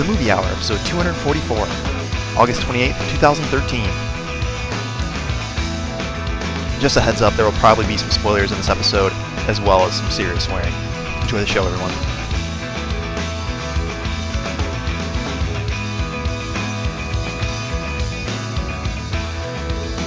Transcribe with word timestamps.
The 0.00 0.06
Movie 0.06 0.30
Hour, 0.30 0.42
episode 0.46 0.80
244, 0.86 1.58
August 2.40 2.62
28th, 2.62 2.96
2013. 3.20 3.84
Just 6.80 6.96
a 6.96 7.02
heads 7.02 7.20
up, 7.20 7.34
there 7.34 7.44
will 7.44 7.52
probably 7.60 7.86
be 7.86 7.98
some 7.98 8.08
spoilers 8.08 8.50
in 8.50 8.56
this 8.56 8.70
episode, 8.70 9.12
as 9.46 9.60
well 9.60 9.82
as 9.82 9.98
some 9.98 10.10
serious 10.10 10.46
swearing. 10.46 10.72
Enjoy 11.20 11.40
the 11.40 11.44
show, 11.44 11.66
everyone. 11.66 11.90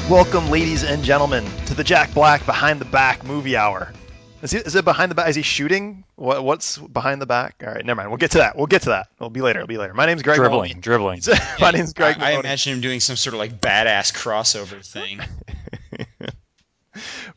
Welcome, 0.10 0.50
ladies 0.50 0.84
and 0.84 1.04
gentlemen, 1.04 1.46
to 1.68 1.76
the 1.76 1.84
Jack 1.84 2.12
Black 2.16 2.44
Behind 2.48 2.82
the 2.82 2.86
Back 2.86 3.24
Movie 3.24 3.56
Hour. 3.56 3.94
Is, 4.44 4.52
he, 4.52 4.58
is 4.58 4.76
it 4.76 4.84
behind 4.84 5.10
the 5.10 5.16
back? 5.16 5.30
Is 5.30 5.38
he 5.38 5.42
shooting? 5.42 6.04
What, 6.16 6.44
what's 6.44 6.78
behind 6.78 7.22
the 7.22 7.26
back? 7.26 7.64
All 7.66 7.72
right, 7.74 7.86
never 7.86 7.96
mind. 7.98 8.10
We'll 8.10 8.18
get 8.18 8.32
to 8.32 8.40
that. 8.40 8.58
We'll 8.58 8.68
get 8.68 8.82
to 8.84 8.90
that. 8.90 9.08
It'll 9.16 9.30
be 9.30 9.40
later. 9.42 9.60
It'll 9.60 9.68
be 9.68 9.78
later. 9.78 9.94
My 9.94 10.06
name's 10.06 10.22
Greg. 10.22 10.36
dribbling, 10.36 10.58
Maloney. 10.58 10.82
dribbling. 10.82 11.22
My 11.62 11.72
name's 11.72 11.94
Greg. 11.94 12.18
I, 12.20 12.34
I 12.34 12.40
imagine 12.40 12.74
him 12.74 12.82
doing 12.82 13.00
some 13.00 13.16
sort 13.16 13.36
of 13.36 13.40
like 13.40 13.62
badass 13.62 14.12
crossover 14.14 14.86
thing. 14.86 15.22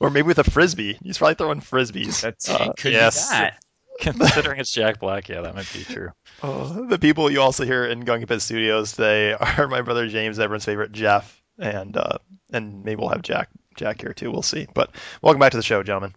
or 0.00 0.10
maybe 0.10 0.26
with 0.26 0.40
a 0.40 0.44
frisbee. 0.44 0.98
He's 1.02 1.18
probably 1.18 1.36
throwing 1.36 1.60
frisbees. 1.60 2.20
That's 2.22 2.50
Uh, 2.50 2.72
could 2.76 2.92
yes. 2.92 3.28
be 3.28 3.34
that. 3.36 3.62
Considering 4.00 4.60
it's 4.60 4.72
Jack 4.72 4.98
Black, 5.00 5.28
yeah, 5.28 5.40
that 5.42 5.54
might 5.54 5.72
be 5.72 5.84
true. 5.84 6.10
Oh, 6.42 6.86
the 6.86 6.98
people 6.98 7.30
you 7.30 7.40
also 7.40 7.64
hear 7.64 7.86
in 7.86 8.00
Gunga 8.00 8.26
Pit 8.26 8.42
Studios 8.42 8.92
today 8.92 9.32
are 9.32 9.68
my 9.68 9.80
brother 9.80 10.06
James, 10.08 10.38
everyone's 10.38 10.64
favorite 10.66 10.92
Jeff, 10.92 11.40
and 11.58 11.96
uh, 11.96 12.18
and 12.52 12.84
maybe 12.84 13.00
we'll 13.00 13.08
have 13.08 13.22
Jack 13.22 13.48
Jack 13.76 14.00
here 14.02 14.12
too. 14.12 14.30
We'll 14.30 14.42
see. 14.42 14.66
But 14.74 14.90
welcome 15.22 15.40
back 15.40 15.52
to 15.52 15.56
the 15.56 15.62
show, 15.62 15.82
gentlemen. 15.82 16.14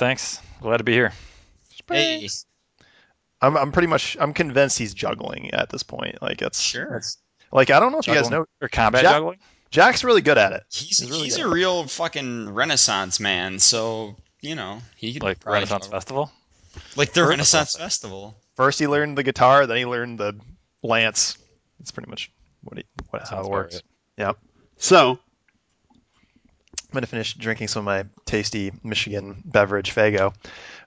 Thanks. 0.00 0.40
Glad 0.62 0.78
to 0.78 0.84
be 0.84 0.92
here. 0.92 1.12
Hey, 1.86 2.26
I'm 3.42 3.54
I'm 3.54 3.70
pretty 3.70 3.86
much 3.86 4.16
I'm 4.18 4.32
convinced 4.32 4.78
he's 4.78 4.94
juggling 4.94 5.52
at 5.52 5.68
this 5.68 5.82
point. 5.82 6.22
Like 6.22 6.40
it's 6.40 6.58
sure. 6.58 6.84
it's- 6.96 7.18
like 7.52 7.68
I 7.68 7.78
don't 7.80 7.92
know 7.92 7.98
if 7.98 8.06
you 8.06 8.14
guys 8.14 8.30
know 8.30 8.46
or 8.62 8.68
combat 8.68 9.02
Jack- 9.02 9.12
juggling. 9.12 9.38
Jack's 9.70 10.02
really 10.02 10.22
good 10.22 10.38
at 10.38 10.52
it. 10.52 10.62
He's 10.72 11.00
He's 11.00 11.10
really 11.10 11.24
he's 11.24 11.36
a 11.36 11.46
real 11.48 11.86
fucking 11.86 12.48
Renaissance 12.54 13.20
man. 13.20 13.58
So 13.58 14.16
you 14.40 14.54
know 14.54 14.80
he 14.96 15.12
could 15.12 15.22
Like 15.22 15.40
probably 15.40 15.56
Renaissance 15.56 15.84
juggle. 15.84 15.98
Festival. 15.98 16.32
like 16.96 17.12
the 17.12 17.20
Renaissance 17.22 17.74
Renaissance 17.74 17.76
Festival. 17.76 18.36
First 18.56 18.78
he 18.78 18.86
learned 18.86 19.18
the 19.18 19.22
guitar, 19.22 19.66
then 19.66 19.76
he 19.76 19.84
learned 19.84 20.18
the 20.18 20.34
lance. 20.82 21.36
That's 21.78 21.90
pretty 21.90 22.08
much 22.08 22.32
what 22.62 22.78
he, 22.78 22.84
what 23.10 23.28
how 23.28 23.42
it 23.44 23.50
works. 23.50 23.82
Yep. 24.16 24.38
So 24.78 25.18
I'm 26.92 26.96
gonna 26.96 27.06
finish 27.06 27.34
drinking 27.34 27.68
some 27.68 27.80
of 27.80 27.84
my 27.86 28.04
tasty 28.24 28.72
Michigan 28.82 29.42
beverage, 29.44 29.94
Faygo. 29.94 30.34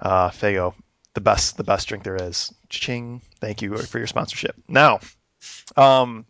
Uh, 0.02 0.30
Faygo, 0.30 0.74
the 1.14 1.22
best, 1.22 1.56
the 1.58 1.64
best 1.64 1.88
drink 1.88 2.04
there 2.04 2.16
is. 2.18 2.54
Ching! 2.70 3.22
Thank 3.40 3.62
you 3.62 3.78
for 3.78 3.98
your 4.00 4.08
sponsorship. 4.08 4.56
Now, 4.68 5.00
um, 5.78 6.26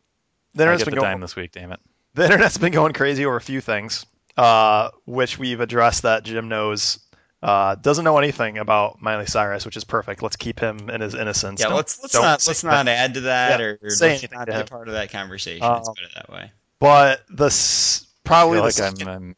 the 0.54 0.64
I 0.64 0.68
internet's 0.68 0.84
get 0.84 0.86
been 0.92 0.96
the 1.00 1.02
going. 1.02 1.20
this 1.22 1.36
week. 1.36 1.52
Damn 1.52 1.72
it. 1.72 1.80
The 2.14 2.26
internet's 2.26 2.58
been 2.58 2.72
going 2.72 2.94
crazy 2.94 3.26
over 3.26 3.36
a 3.38 3.42
few 3.42 3.62
things, 3.62 4.06
uh, 4.38 4.90
which 5.06 5.40
we've 5.40 5.60
addressed 5.60 6.04
that 6.04 6.24
Jim 6.24 6.48
knows. 6.50 7.00
Uh, 7.42 7.76
doesn't 7.76 8.06
know 8.06 8.18
anything 8.20 8.58
about 8.58 9.02
Miley 9.02 9.26
Cyrus, 9.26 9.66
which 9.66 9.76
is 9.76 9.84
perfect. 9.84 10.22
Let's 10.22 10.38
keep 10.38 10.60
him 10.60 10.90
in 10.90 11.02
his 11.02 11.14
innocence. 11.14 11.60
Yeah, 11.60 11.68
Don't- 11.68 11.76
let's 11.78 12.02
let's 12.02 12.14
don't 12.14 12.22
not 12.22 12.48
let's 12.48 12.64
not 12.64 12.88
add 12.88 13.16
to 13.16 13.22
that 13.22 13.60
Yeah, 13.60 13.66
or 13.66 13.90
say 13.90 14.12
let's 14.12 14.24
anything 14.24 14.40
not 14.40 14.46
to 14.46 14.52
be 14.54 14.58
him. 14.60 14.66
part 14.68 14.88
of 14.88 14.94
that 14.94 15.12
conversation. 15.12 15.64
Uh, 15.64 15.74
Let's 15.78 15.90
put 15.90 16.00
it 16.04 16.12
that 16.16 16.30
way. 16.32 16.52
But 16.80 17.24
the 17.30 17.48
s- 17.48 18.06
I 18.06 18.28
probably 18.28 18.56
feel 18.58 18.62
the 18.62 18.66
like 18.68 18.74
second, 18.74 19.08
I'm, 19.10 19.16
I'm 19.16 19.36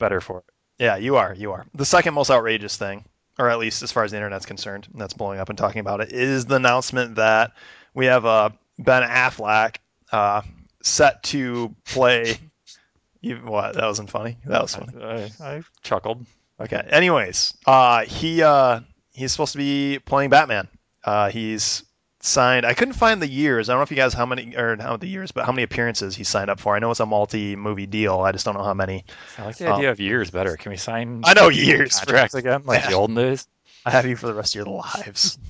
better 0.00 0.20
for 0.20 0.38
it. 0.38 0.44
yeah, 0.80 0.96
you 0.96 1.14
are, 1.16 1.32
you 1.32 1.52
are. 1.52 1.64
The 1.74 1.84
second 1.84 2.14
most 2.14 2.30
outrageous 2.30 2.76
thing, 2.76 3.04
or 3.38 3.48
at 3.48 3.60
least 3.60 3.82
as 3.84 3.92
far 3.92 4.02
as 4.02 4.10
the 4.10 4.16
internet's 4.16 4.46
concerned, 4.46 4.88
and 4.90 5.00
that's 5.00 5.14
blowing 5.14 5.38
up 5.38 5.48
and 5.48 5.56
talking 5.56 5.78
about 5.80 6.00
it, 6.00 6.12
is 6.12 6.46
the 6.46 6.56
announcement 6.56 7.14
that 7.14 7.52
we 7.94 8.06
have 8.06 8.26
uh, 8.26 8.50
Ben 8.78 9.02
Affleck 9.02 9.76
uh, 10.10 10.42
set 10.82 11.22
to 11.24 11.74
play. 11.84 12.36
Even 13.22 13.46
what? 13.46 13.74
That 13.74 13.84
wasn't 13.84 14.10
funny. 14.10 14.38
That 14.46 14.62
was 14.62 14.74
funny. 14.74 14.94
I, 15.00 15.30
I 15.40 15.62
chuckled. 15.82 16.24
Okay. 16.58 16.82
Anyways, 16.90 17.54
uh, 17.66 18.04
he 18.04 18.42
uh, 18.42 18.80
he's 19.12 19.30
supposed 19.32 19.52
to 19.52 19.58
be 19.58 19.98
playing 19.98 20.30
Batman. 20.30 20.68
Uh, 21.04 21.30
he's 21.30 21.84
signed. 22.20 22.66
I 22.66 22.74
couldn't 22.74 22.94
find 22.94 23.20
the 23.20 23.28
years. 23.28 23.68
I 23.68 23.72
don't 23.72 23.80
know 23.80 23.82
if 23.84 23.90
you 23.90 23.96
guys 23.96 24.14
how 24.14 24.26
many 24.26 24.54
or 24.56 24.76
how 24.80 24.96
the 24.96 25.06
years, 25.06 25.32
but 25.32 25.44
how 25.46 25.52
many 25.52 25.62
appearances 25.62 26.14
he 26.14 26.24
signed 26.24 26.50
up 26.50 26.60
for. 26.60 26.76
I 26.76 26.78
know 26.78 26.90
it's 26.90 27.00
a 27.00 27.06
multi-movie 27.06 27.86
deal. 27.86 28.20
I 28.20 28.32
just 28.32 28.44
don't 28.44 28.56
know 28.56 28.64
how 28.64 28.74
many. 28.74 29.04
I 29.38 29.46
like 29.46 29.56
the 29.56 29.66
Um, 29.68 29.78
idea 29.78 29.90
of 29.90 30.00
years 30.00 30.30
better. 30.30 30.56
Can 30.56 30.70
we 30.70 30.76
sign 30.76 31.22
I 31.24 31.34
know 31.34 31.48
years. 31.48 31.98
For, 31.98 32.06
contracts 32.06 32.34
again, 32.34 32.62
like 32.64 32.86
the 32.86 32.94
olden 32.94 33.16
days? 33.16 33.46
I 33.86 33.90
have 33.90 34.06
you 34.06 34.16
for 34.16 34.26
the 34.26 34.34
rest 34.34 34.54
of 34.54 34.66
your 34.66 34.74
lives. 34.74 35.38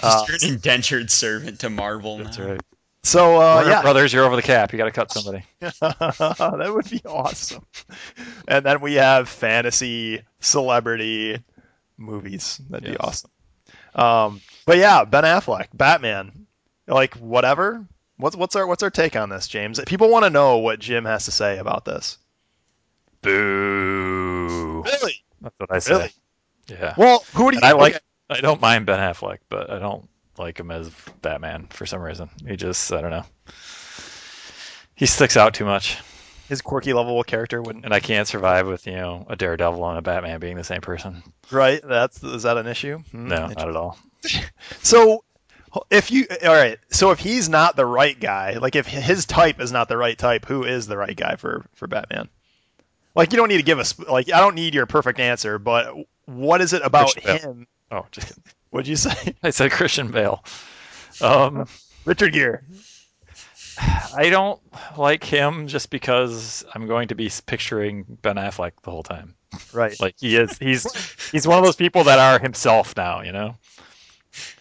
Uh, 0.00 0.24
Just 0.24 0.44
you're 0.44 0.50
an 0.50 0.54
indentured 0.54 1.10
servant 1.10 1.58
to 1.58 1.68
Marvel 1.68 2.18
That's 2.18 2.38
now. 2.38 2.46
right. 2.46 2.60
So 3.02 3.34
uh, 3.40 3.54
Warner 3.56 3.70
yeah, 3.70 3.82
Brothers, 3.82 4.12
you're 4.12 4.24
over 4.24 4.36
the 4.36 4.40
cap. 4.42 4.72
You 4.72 4.78
got 4.78 4.84
to 4.84 4.92
cut 4.92 5.10
somebody. 5.10 5.44
that 5.58 6.70
would 6.72 6.88
be 6.88 7.02
awesome. 7.04 7.66
And 8.46 8.64
then 8.64 8.80
we 8.80 8.94
have 8.94 9.28
fantasy 9.28 10.22
celebrity 10.38 11.42
movies. 11.98 12.60
That'd 12.70 12.88
be 12.88 12.96
awesome. 12.96 13.30
Um, 13.96 14.40
but 14.66 14.78
yeah, 14.78 15.04
Ben 15.04 15.24
Affleck, 15.24 15.68
Batman, 15.74 16.46
like 16.86 17.14
whatever. 17.16 17.84
What's 18.16 18.36
what's 18.36 18.54
our 18.56 18.66
what's 18.66 18.82
our 18.82 18.90
take 18.90 19.16
on 19.16 19.28
this, 19.28 19.48
James? 19.48 19.80
People 19.86 20.08
want 20.08 20.24
to 20.24 20.30
know 20.30 20.58
what 20.58 20.78
Jim 20.78 21.04
has 21.04 21.24
to 21.26 21.30
say 21.32 21.58
about 21.58 21.84
this. 21.84 22.18
Boo. 23.22 24.82
Really? 24.84 25.24
That's 25.40 25.54
what 25.58 25.72
I 25.72 25.78
say. 25.78 25.92
Really? 25.92 26.10
Yeah. 26.68 26.94
Well, 26.96 27.24
who 27.34 27.50
do 27.50 27.56
you? 27.56 27.60
And 27.62 27.64
I 27.64 27.72
like. 27.72 28.00
I 28.30 28.40
don't 28.40 28.60
mind 28.60 28.86
Ben 28.86 28.98
Affleck, 28.98 29.38
but 29.48 29.68
I 29.70 29.78
don't 29.78 30.08
like 30.38 30.58
him 30.58 30.70
as 30.70 30.90
Batman 31.20 31.66
for 31.70 31.84
some 31.86 32.00
reason. 32.00 32.30
He 32.46 32.56
just, 32.56 32.90
I 32.92 33.00
don't 33.02 33.10
know. 33.10 33.24
He 34.94 35.06
sticks 35.06 35.36
out 35.36 35.52
too 35.54 35.64
much, 35.66 35.98
his 36.48 36.62
quirky 36.62 36.92
lovable 36.94 37.22
character 37.24 37.60
wouldn't. 37.60 37.84
and 37.84 37.92
I 37.92 38.00
can't 38.00 38.26
survive 38.28 38.66
with 38.66 38.86
you 38.86 38.94
know 38.94 39.26
a 39.28 39.36
Daredevil 39.36 39.86
and 39.88 39.98
a 39.98 40.02
Batman 40.02 40.40
being 40.40 40.56
the 40.56 40.64
same 40.64 40.80
person. 40.80 41.22
Right? 41.50 41.80
That's 41.86 42.22
is 42.22 42.44
that 42.44 42.56
an 42.56 42.66
issue? 42.66 42.98
Hmm, 43.10 43.28
No, 43.28 43.48
not 43.48 43.68
at 43.68 43.76
all. 43.76 43.98
So 44.82 45.24
if 45.90 46.10
you 46.10 46.26
all 46.44 46.54
right, 46.54 46.78
so 46.90 47.10
if 47.10 47.18
he's 47.18 47.48
not 47.48 47.76
the 47.76 47.86
right 47.86 48.18
guy, 48.18 48.54
like 48.54 48.76
if 48.76 48.86
his 48.86 49.26
type 49.26 49.60
is 49.60 49.72
not 49.72 49.88
the 49.88 49.96
right 49.96 50.16
type, 50.16 50.46
who 50.46 50.64
is 50.64 50.86
the 50.86 50.96
right 50.96 51.16
guy 51.16 51.36
for 51.36 51.64
for 51.74 51.86
Batman? 51.86 52.28
Like 53.14 53.32
you 53.32 53.36
don't 53.36 53.48
need 53.48 53.58
to 53.58 53.62
give 53.62 53.78
us 53.78 53.98
like 53.98 54.32
I 54.32 54.40
don't 54.40 54.54
need 54.54 54.74
your 54.74 54.86
perfect 54.86 55.20
answer, 55.20 55.58
but 55.58 55.94
what 56.26 56.60
is 56.60 56.72
it 56.72 56.82
about 56.82 57.12
Christian 57.12 57.22
Bale. 57.24 57.52
him? 57.52 57.66
Oh, 57.90 58.06
just. 58.10 58.38
What'd 58.70 58.88
you 58.88 58.96
say? 58.96 59.34
I 59.42 59.50
said 59.50 59.70
Christian 59.70 60.10
Bale. 60.10 60.44
Um, 61.20 61.68
Richard 62.04 62.32
Gere. 62.32 62.60
I 63.78 64.30
don't 64.30 64.60
like 64.96 65.22
him 65.22 65.68
just 65.68 65.90
because 65.90 66.64
I'm 66.74 66.88
going 66.88 67.08
to 67.08 67.14
be 67.14 67.30
picturing 67.46 68.04
Ben 68.22 68.34
Affleck 68.36 68.72
the 68.82 68.90
whole 68.90 69.04
time. 69.04 69.34
Right. 69.72 69.98
Like 70.00 70.16
he 70.18 70.36
is, 70.36 70.58
he's 70.58 70.92
he's 71.32 71.46
one 71.46 71.58
of 71.58 71.64
those 71.64 71.76
people 71.76 72.04
that 72.04 72.18
are 72.18 72.40
himself 72.40 72.96
now. 72.96 73.22
You 73.22 73.32
know. 73.32 73.56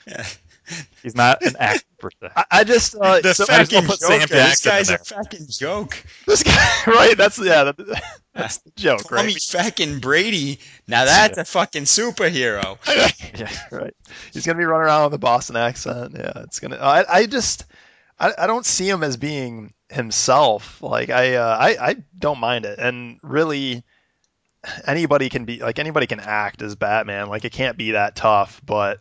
he's 1.03 1.16
not 1.16 1.41
an 1.44 1.56
actor 1.59 1.85
per 2.00 2.09
se. 2.22 2.29
I, 2.35 2.45
I 2.51 2.63
just 2.63 2.95
uh, 2.95 3.22
The 3.22 3.34
so, 3.34 3.45
I 3.50 3.63
just 3.63 3.88
put 3.88 4.00
joke. 4.00 4.28
Sam 4.28 4.28
This 4.29 4.63
guy's 4.63 4.89
a 4.89 4.97
fucking 4.97 5.47
joke. 5.50 6.03
this 6.25 6.44
guy 6.44 6.67
right. 6.88 7.17
That's 7.17 7.39
yeah. 7.39 7.66
That, 7.66 8.03
that's 8.34 8.57
the 8.57 8.72
joke, 8.75 9.03
Call 9.07 9.23
me 9.23 9.34
right? 9.34 9.41
fucking 9.41 10.00
Brady. 10.00 10.59
Now 10.88 11.06
that's 11.06 11.38
a 11.38 11.45
fucking 11.45 11.84
superhero. 11.84 12.78
Yeah. 13.35 13.50
right. 13.72 13.95
He's 14.31 14.45
gonna 14.45 14.59
be 14.59 14.66
running 14.66 14.85
around 14.85 15.06
with 15.06 15.16
a 15.16 15.19
Boston 15.19 15.56
accent. 15.56 16.13
Yeah, 16.16 16.44
it's 16.44 16.59
gonna. 16.59 16.75
I, 16.78 17.22
I 17.22 17.25
just, 17.25 17.66
I, 18.19 18.31
I 18.38 18.45
don't 18.47 18.66
see 18.66 18.88
him 18.88 19.01
as 19.03 19.17
being 19.17 19.73
himself. 19.90 20.81
Like 20.84 21.09
I, 21.09 21.35
uh, 21.35 21.57
I, 21.59 21.90
I 21.90 21.95
don't 22.17 22.40
mind 22.40 22.66
it. 22.66 22.78
And 22.78 23.19
really, 23.23 23.84
anybody 24.85 25.29
can 25.29 25.45
be 25.45 25.59
like 25.61 25.79
anybody 25.79 26.05
can 26.05 26.19
act 26.19 26.61
as 26.61 26.75
Batman. 26.75 27.28
Like 27.28 27.44
it 27.44 27.51
can't 27.53 27.78
be 27.78 27.91
that 27.91 28.16
tough. 28.16 28.61
But, 28.63 28.99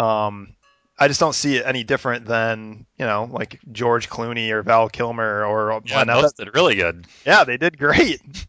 um, 0.00 0.54
I 0.98 1.08
just 1.08 1.20
don't 1.20 1.34
see 1.34 1.56
it 1.56 1.66
any 1.66 1.82
different 1.84 2.26
than 2.26 2.86
you 2.98 3.06
know 3.06 3.28
like 3.30 3.60
George 3.72 4.08
Clooney 4.10 4.50
or 4.50 4.62
Val 4.62 4.88
Kilmer 4.88 5.44
or 5.44 5.80
Yeah, 5.86 6.04
those 6.04 6.32
did 6.34 6.54
really 6.54 6.74
good. 6.76 7.06
yeah, 7.26 7.44
they 7.44 7.56
did 7.56 7.78
great. 7.78 8.20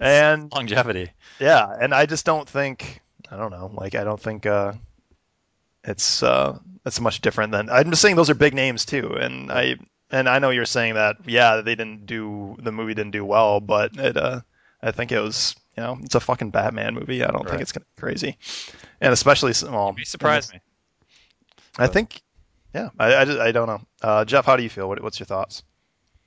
And 0.00 0.52
Longevity. 0.52 1.10
yeah, 1.40 1.66
and 1.80 1.92
I 1.92 2.06
just 2.06 2.24
don't 2.24 2.48
think 2.48 3.00
I 3.30 3.36
don't 3.36 3.50
know, 3.50 3.70
like 3.74 3.94
I 3.96 4.04
don't 4.04 4.20
think 4.20 4.46
uh 4.46 4.72
it's 5.84 6.22
uh 6.22 6.58
it's 6.84 7.00
much 7.00 7.20
different 7.20 7.52
than 7.52 7.68
I'm 7.70 7.90
just 7.90 8.02
saying 8.02 8.16
those 8.16 8.30
are 8.30 8.34
big 8.34 8.54
names 8.54 8.84
too. 8.84 9.14
And 9.16 9.50
I 9.50 9.76
and 10.10 10.28
I 10.28 10.38
know 10.38 10.50
you're 10.50 10.64
saying 10.66 10.94
that 10.94 11.16
yeah, 11.26 11.60
they 11.62 11.74
didn't 11.74 12.06
do 12.06 12.56
the 12.60 12.72
movie 12.72 12.94
didn't 12.94 13.12
do 13.12 13.24
well, 13.24 13.60
but 13.60 13.96
it 13.96 14.16
uh 14.16 14.40
I 14.82 14.92
think 14.92 15.12
it 15.12 15.20
was 15.20 15.54
you 15.76 15.82
know, 15.82 15.98
it's 16.02 16.14
a 16.14 16.20
fucking 16.20 16.50
Batman 16.50 16.94
movie. 16.94 17.22
I 17.22 17.28
don't 17.30 17.42
Right. 17.42 17.50
think 17.50 17.62
it's 17.62 17.72
gonna 17.72 17.86
be 17.96 18.00
crazy. 18.00 18.36
And 19.00 19.12
especially 19.12 19.52
well, 19.64 19.94
He 19.98 20.04
surprised 20.04 20.52
me. 20.52 20.60
I 21.78 21.86
think 21.86 22.22
yeah, 22.74 22.90
I, 22.98 23.14
I, 23.16 23.24
just- 23.24 23.38
I 23.40 23.52
don't 23.52 23.66
know. 23.66 23.80
Uh, 24.02 24.24
Jeff, 24.24 24.44
how 24.44 24.56
do 24.56 24.62
you 24.62 24.68
feel? 24.68 24.88
What, 24.88 25.02
what's 25.02 25.18
your 25.18 25.26
thoughts? 25.26 25.62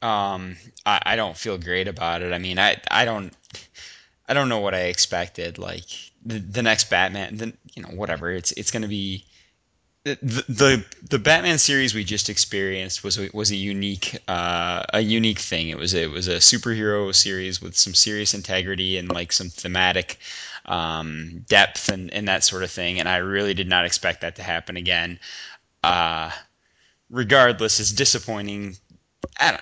Um, 0.02 0.58
I, 0.86 1.00
I 1.06 1.16
don't 1.16 1.38
feel 1.38 1.58
great 1.58 1.88
about 1.88 2.22
it. 2.24 2.34
I 2.34 2.40
mean, 2.40 2.58
I 2.58 2.78
I 2.90 3.06
don't 3.06 3.34
I 4.28 4.34
don't 4.34 4.50
know 4.50 4.60
what 4.60 4.74
I 4.74 4.84
expected. 4.86 5.58
Like 5.60 5.86
the, 6.26 6.40
the 6.40 6.64
next 6.64 6.90
Batman, 6.90 7.38
then 7.38 7.58
you 7.76 7.84
know 7.84 7.90
whatever. 7.90 8.32
It's 8.32 8.52
it's 8.54 8.72
gonna 8.72 8.88
be 8.88 9.26
the 10.04 10.84
the 11.08 11.20
Batman 11.20 11.60
series 11.60 11.94
we 11.94 12.04
just 12.04 12.30
experienced 12.30 13.04
was 13.04 13.20
a, 13.20 13.30
was 13.34 13.52
a 13.52 13.56
unique 13.56 14.18
uh, 14.28 14.84
a 14.94 15.00
unique 15.00 15.38
thing. 15.38 15.70
It 15.70 15.78
was 15.78 15.94
it 15.94 16.10
was 16.10 16.28
a 16.28 16.38
superhero 16.38 17.14
series 17.14 17.62
with 17.62 17.78
some 17.78 17.94
serious 17.94 18.34
integrity 18.34 18.98
and 18.98 19.12
like 19.12 19.32
some 19.32 19.50
thematic 19.50 20.18
um, 20.66 21.46
depth 21.48 21.90
and, 21.90 22.12
and 22.12 22.28
that 22.28 22.44
sort 22.44 22.64
of 22.64 22.72
thing. 22.72 23.00
And 23.00 23.08
I 23.08 23.18
really 23.18 23.54
did 23.54 23.68
not 23.68 23.86
expect 23.86 24.22
that 24.22 24.38
to 24.38 24.44
happen 24.44 24.76
again. 24.76 25.20
Uh, 25.84 26.32
regardless, 27.12 27.80
it's 27.80 27.92
disappointing 27.92 28.78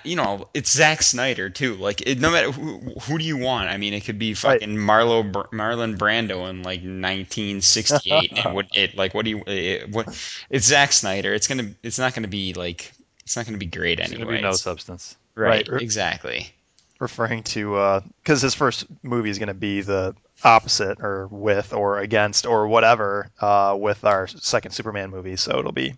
you 0.04 0.16
know, 0.16 0.48
it's 0.54 0.70
Zack 0.72 1.02
Snyder 1.02 1.50
too. 1.50 1.74
Like, 1.76 2.02
it, 2.06 2.20
no 2.20 2.30
matter 2.30 2.50
who, 2.52 2.78
who 3.02 3.18
do 3.18 3.24
you 3.24 3.36
want? 3.36 3.68
I 3.68 3.76
mean, 3.76 3.94
it 3.94 4.04
could 4.04 4.18
be 4.18 4.34
fucking 4.34 4.76
Marlo 4.76 5.30
Marlon 5.52 5.96
Brando 5.96 6.48
in 6.50 6.62
like 6.62 6.80
1968. 6.80 8.44
and 8.44 8.54
what 8.54 8.66
it 8.74 8.96
like? 8.96 9.14
What 9.14 9.24
do 9.24 9.30
you? 9.30 9.42
It, 9.46 9.90
what? 9.90 10.06
It's 10.50 10.66
Zack 10.66 10.92
Snyder. 10.92 11.32
It's 11.34 11.46
gonna. 11.46 11.70
It's 11.82 11.98
not 11.98 12.14
gonna 12.14 12.28
be 12.28 12.54
like. 12.54 12.92
It's 13.24 13.36
not 13.36 13.46
gonna 13.46 13.58
be 13.58 13.66
great 13.66 14.00
It's 14.00 14.10
anyway. 14.10 14.24
gonna 14.26 14.36
be 14.38 14.42
no 14.42 14.52
substance. 14.52 15.16
right, 15.34 15.68
Right. 15.68 15.82
Exactly. 15.82 16.50
referring 16.98 17.42
to 17.44 18.02
because 18.22 18.42
his 18.42 18.54
first 18.54 18.86
movie 19.02 19.30
is 19.30 19.38
going 19.38 19.46
to 19.48 19.54
be 19.54 19.80
the 19.82 20.14
opposite 20.42 20.98
or 21.00 21.28
with 21.28 21.72
or 21.72 21.98
against 22.00 22.44
or 22.46 22.66
whatever 22.68 23.30
uh, 23.40 23.76
with 23.78 24.04
our 24.04 24.26
second 24.26 24.72
Superman 24.72 25.10
movie. 25.10 25.36
So 25.36 25.58
it'll 25.58 25.70
be 25.72 25.94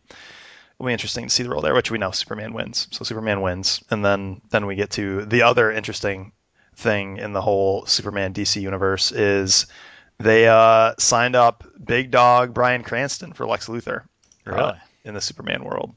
it'll 0.82 0.88
be 0.88 0.92
interesting 0.92 1.28
to 1.28 1.30
see 1.30 1.44
the 1.44 1.48
role 1.50 1.60
there, 1.62 1.74
which 1.74 1.92
we 1.92 1.98
know 1.98 2.10
Superman 2.10 2.52
wins. 2.54 2.88
So 2.90 3.04
Superman 3.04 3.40
wins, 3.40 3.84
and 3.90 4.04
then 4.04 4.40
then 4.50 4.66
we 4.66 4.74
get 4.74 4.90
to 4.92 5.24
the 5.24 5.42
other 5.42 5.70
interesting 5.70 6.32
thing 6.74 7.18
in 7.18 7.32
the 7.32 7.40
whole 7.40 7.86
Superman 7.86 8.34
DC 8.34 8.60
universe 8.60 9.12
is 9.12 9.66
they 10.18 10.48
uh, 10.48 10.94
signed 10.98 11.36
up 11.36 11.62
big 11.82 12.10
dog 12.10 12.52
Bryan 12.52 12.82
Cranston 12.82 13.32
for 13.32 13.46
Lex 13.46 13.68
Luthor 13.68 14.00
uh, 14.44 14.50
Really? 14.50 14.78
in 15.04 15.14
the 15.14 15.20
Superman 15.20 15.62
world. 15.62 15.94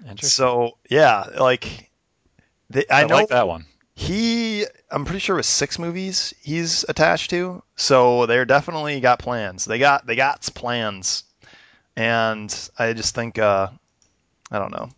Interesting. 0.00 0.28
So 0.28 0.76
yeah, 0.90 1.24
like. 1.40 1.90
They, 2.68 2.84
I, 2.90 3.04
I, 3.04 3.06
know 3.06 3.14
like 3.14 3.28
that 3.28 3.46
one. 3.46 3.64
he 3.94 4.66
i'm 4.90 5.04
pretty 5.04 5.20
sure 5.20 5.36
it 5.36 5.38
was 5.38 5.46
six 5.46 5.78
movies 5.78 6.34
he's 6.42 6.84
attached 6.88 7.30
to 7.30 7.62
so 7.76 8.26
they're 8.26 8.44
definitely 8.44 8.98
got 8.98 9.20
plans 9.20 9.64
they 9.64 9.78
got 9.78 10.04
they 10.04 10.16
got 10.16 10.40
plans 10.56 11.22
and 11.94 12.68
i 12.76 12.92
just 12.92 13.14
think 13.14 13.38
uh 13.38 13.68
i 14.50 14.58
don't 14.58 14.72
know 14.72 14.88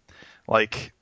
like 0.46 0.92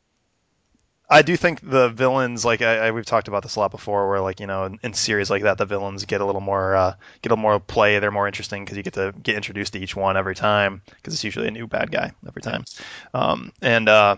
i 1.08 1.22
do 1.22 1.37
think 1.37 1.60
the 1.62 1.88
villains 1.88 2.44
like 2.44 2.62
I, 2.62 2.88
I 2.88 2.90
we've 2.90 3.06
talked 3.06 3.28
about 3.28 3.43
this 3.43 3.56
a 3.56 3.60
lot 3.60 3.70
before 3.70 4.08
where 4.08 4.20
like 4.20 4.40
you 4.40 4.46
know 4.46 4.64
in, 4.64 4.78
in 4.82 4.93
series 4.93 5.31
like 5.31 5.43
that 5.43 5.58
the 5.58 5.66
villains 5.66 6.04
get 6.04 6.20
a 6.20 6.26
little 6.26 6.40
more 6.40 6.75
uh 6.75 6.94
get 7.22 7.31
a 7.31 7.34
little 7.34 7.43
more 7.43 7.60
play 7.60 7.98
they're 7.98 8.10
more 8.10 8.26
interesting 8.26 8.64
because 8.64 8.76
you 8.76 8.82
get 8.82 8.94
to 8.94 9.14
get 9.22 9.37
introduced 9.37 9.72
to 9.75 9.78
each 9.78 9.94
one 9.96 10.16
every 10.16 10.34
time 10.34 10.82
because 10.96 11.14
it's 11.14 11.25
usually 11.25 11.48
a 11.48 11.52
new 11.52 11.66
bad 11.66 11.90
guy 11.90 12.12
every 12.26 12.43
time 12.43 12.64
um 13.14 13.52
and 13.62 13.88
uh 13.88 14.16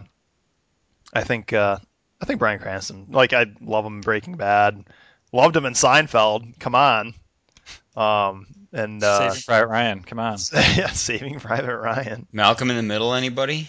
i 1.13 1.23
think 1.23 1.53
uh 1.53 1.79
I 2.21 2.25
think 2.25 2.39
Bryan 2.39 2.59
Cranston. 2.59 3.07
Like 3.11 3.33
I 3.33 3.47
love 3.61 3.85
him 3.85 3.97
in 3.97 4.01
Breaking 4.01 4.37
Bad, 4.37 4.85
loved 5.33 5.57
him 5.57 5.67
in 5.67 5.75
Seinfeld. 5.75 6.59
Come 6.59 6.75
on, 6.75 7.15
um, 7.97 8.47
and 8.73 9.03
uh, 9.03 9.31
Saving 9.31 9.43
Private 9.47 9.67
Ryan. 9.69 10.03
Come 10.03 10.19
on. 10.19 10.39
yeah, 10.53 10.89
Saving 10.89 11.39
Private 11.39 11.79
Ryan. 11.79 12.27
Malcolm 12.33 12.71
in 12.71 12.77
the 12.77 12.83
Middle. 12.83 13.15
Anybody? 13.15 13.69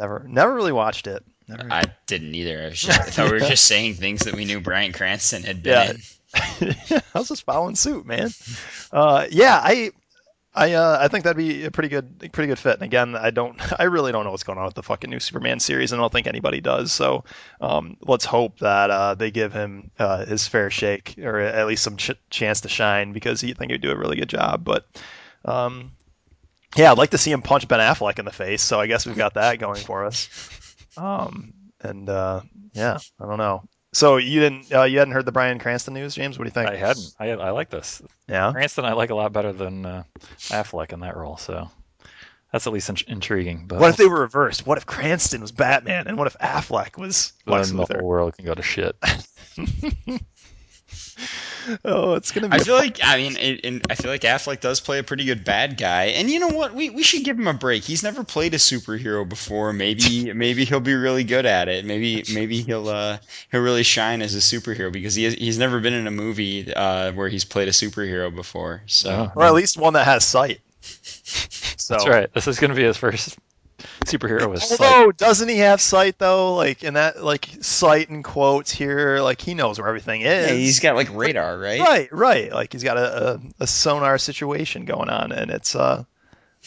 Never, 0.00 0.24
never 0.26 0.54
really 0.54 0.72
watched 0.72 1.06
it. 1.06 1.22
Never. 1.46 1.68
I 1.70 1.84
didn't 2.06 2.34
either. 2.34 2.62
I, 2.62 2.68
was 2.70 2.80
just, 2.80 3.00
I 3.00 3.04
thought 3.04 3.26
we 3.26 3.32
were 3.38 3.38
just 3.46 3.66
saying 3.66 3.94
things 3.94 4.20
that 4.24 4.34
we 4.34 4.44
knew 4.46 4.60
Bryan 4.60 4.92
Cranston 4.92 5.42
had 5.42 5.62
been 5.62 5.72
Yeah. 5.72 5.90
in. 5.92 6.74
I 7.14 7.18
was 7.18 7.28
just 7.28 7.44
following 7.44 7.74
suit, 7.76 8.06
man. 8.06 8.30
Uh, 8.92 9.26
yeah, 9.30 9.60
I, 9.62 9.90
I, 10.54 10.72
uh, 10.74 10.98
I 11.00 11.08
think 11.08 11.24
that'd 11.24 11.36
be 11.36 11.64
a 11.64 11.70
pretty 11.70 11.88
good, 11.88 12.32
pretty 12.32 12.46
good 12.48 12.58
fit. 12.58 12.74
And 12.74 12.82
again, 12.82 13.14
I 13.16 13.30
don't, 13.30 13.60
I 13.80 13.84
really 13.84 14.10
don't 14.12 14.24
know 14.24 14.30
what's 14.30 14.44
going 14.44 14.58
on 14.58 14.64
with 14.64 14.74
the 14.74 14.82
fucking 14.82 15.10
new 15.10 15.20
Superman 15.20 15.60
series, 15.60 15.92
and 15.92 16.00
I 16.00 16.04
don't 16.04 16.12
think 16.12 16.26
anybody 16.28 16.60
does. 16.60 16.92
So, 16.92 17.24
um, 17.60 17.96
let's 18.00 18.24
hope 18.24 18.60
that 18.60 18.90
uh, 18.90 19.14
they 19.16 19.30
give 19.30 19.52
him 19.52 19.90
uh, 19.98 20.24
his 20.24 20.46
fair 20.48 20.70
shake, 20.70 21.16
or 21.22 21.40
at 21.40 21.66
least 21.66 21.82
some 21.82 21.96
ch- 21.96 22.12
chance 22.30 22.62
to 22.62 22.68
shine, 22.68 23.12
because 23.12 23.40
he 23.40 23.52
think 23.52 23.72
he'd 23.72 23.80
do 23.82 23.90
a 23.92 23.96
really 23.98 24.16
good 24.16 24.28
job. 24.30 24.64
But, 24.64 24.86
um, 25.44 25.92
yeah, 26.76 26.90
I'd 26.92 26.98
like 26.98 27.10
to 27.10 27.18
see 27.18 27.32
him 27.32 27.42
punch 27.42 27.66
Ben 27.68 27.80
Affleck 27.80 28.18
in 28.18 28.24
the 28.24 28.32
face. 28.32 28.62
So 28.62 28.80
I 28.80 28.86
guess 28.86 29.06
we've 29.06 29.16
got 29.16 29.34
that 29.34 29.58
going 29.58 29.80
for 29.80 30.04
us. 30.04 30.28
Um, 30.96 31.54
and 31.80 32.08
uh, 32.08 32.40
yeah, 32.74 32.98
I 33.20 33.24
don't 33.24 33.38
know. 33.38 33.62
So 33.92 34.16
you 34.16 34.40
didn't, 34.40 34.72
uh, 34.74 34.82
you 34.82 34.98
hadn't 34.98 35.14
heard 35.14 35.24
the 35.24 35.32
Bryan 35.32 35.60
Cranston 35.60 35.94
news, 35.94 36.16
James? 36.16 36.36
What 36.36 36.44
do 36.44 36.48
you 36.48 36.52
think? 36.52 36.68
I 36.68 36.76
hadn't. 36.76 37.14
I 37.18 37.30
I 37.30 37.50
like 37.50 37.70
this. 37.70 38.02
Yeah. 38.28 38.50
Cranston 38.52 38.84
I 38.84 38.92
like 38.94 39.10
a 39.10 39.14
lot 39.14 39.32
better 39.32 39.52
than 39.52 39.86
uh, 39.86 40.02
Affleck 40.48 40.92
in 40.92 41.00
that 41.00 41.16
role. 41.16 41.36
So 41.36 41.70
that's 42.52 42.66
at 42.66 42.72
least 42.72 42.88
in- 42.90 42.96
intriguing. 43.12 43.66
But 43.68 43.78
What 43.78 43.90
if 43.90 43.96
they 43.96 44.06
were 44.08 44.20
reversed? 44.20 44.66
What 44.66 44.78
if 44.78 44.86
Cranston 44.86 45.40
was 45.40 45.52
Batman 45.52 46.08
and 46.08 46.18
what 46.18 46.26
if 46.26 46.36
Affleck 46.38 46.98
was 46.98 47.32
Lex 47.46 47.68
then 47.68 47.76
the 47.76 47.86
whole 47.86 48.06
world 48.06 48.36
can 48.36 48.44
go 48.44 48.54
to 48.54 48.62
shit. 48.62 48.96
Oh, 51.84 52.14
it's 52.14 52.32
gonna 52.32 52.48
be. 52.48 52.56
I 52.56 52.58
feel 52.58 52.74
like 52.74 53.00
I 53.02 53.16
mean, 53.16 53.36
it, 53.36 53.64
and 53.64 53.82
I 53.90 53.94
feel 53.94 54.10
like 54.10 54.22
Affleck 54.22 54.60
does 54.60 54.80
play 54.80 54.98
a 54.98 55.02
pretty 55.02 55.24
good 55.24 55.44
bad 55.44 55.76
guy, 55.76 56.06
and 56.06 56.30
you 56.30 56.40
know 56.40 56.48
what? 56.48 56.74
We 56.74 56.90
we 56.90 57.02
should 57.02 57.24
give 57.24 57.38
him 57.38 57.46
a 57.46 57.54
break. 57.54 57.84
He's 57.84 58.02
never 58.02 58.24
played 58.24 58.54
a 58.54 58.58
superhero 58.58 59.28
before. 59.28 59.72
Maybe 59.72 60.32
maybe 60.34 60.64
he'll 60.64 60.80
be 60.80 60.94
really 60.94 61.24
good 61.24 61.46
at 61.46 61.68
it. 61.68 61.84
Maybe 61.84 62.24
maybe 62.32 62.62
he'll 62.62 62.88
uh 62.88 63.18
he'll 63.50 63.62
really 63.62 63.82
shine 63.82 64.22
as 64.22 64.34
a 64.34 64.38
superhero 64.38 64.92
because 64.92 65.14
he 65.14 65.24
has, 65.24 65.34
he's 65.34 65.58
never 65.58 65.80
been 65.80 65.94
in 65.94 66.06
a 66.06 66.12
movie 66.12 66.72
uh 66.72 67.12
where 67.12 67.28
he's 67.28 67.44
played 67.44 67.68
a 67.68 67.72
superhero 67.72 68.34
before. 68.34 68.82
So 68.86 69.30
or 69.34 69.44
at 69.44 69.54
least 69.54 69.76
one 69.76 69.94
that 69.94 70.04
has 70.04 70.24
sight. 70.24 70.60
So. 71.80 71.94
That's 71.94 72.08
right. 72.08 72.34
This 72.34 72.46
is 72.46 72.60
going 72.60 72.68
to 72.68 72.76
be 72.76 72.84
his 72.84 72.96
first 72.96 73.36
superhero 74.04 74.50
with 74.50 74.62
sight. 74.62 74.80
Although, 74.80 75.12
doesn't 75.12 75.48
he 75.48 75.58
have 75.58 75.80
sight 75.80 76.18
though? 76.18 76.54
Like 76.54 76.82
in 76.84 76.94
that, 76.94 77.22
like 77.22 77.48
sight 77.60 78.08
in 78.10 78.22
quotes 78.22 78.70
here, 78.70 79.20
like 79.20 79.40
he 79.40 79.54
knows 79.54 79.78
where 79.78 79.88
everything 79.88 80.22
is. 80.22 80.48
yeah, 80.48 80.54
he's 80.54 80.80
got 80.80 80.96
like 80.96 81.14
radar, 81.14 81.58
right? 81.58 81.80
right, 81.80 82.12
right. 82.12 82.52
Like 82.52 82.72
he's 82.72 82.84
got 82.84 82.96
a, 82.96 83.34
a, 83.34 83.40
a 83.60 83.66
sonar 83.66 84.18
situation 84.18 84.84
going 84.84 85.08
on, 85.10 85.32
and 85.32 85.50
it's 85.50 85.74
uh, 85.74 86.04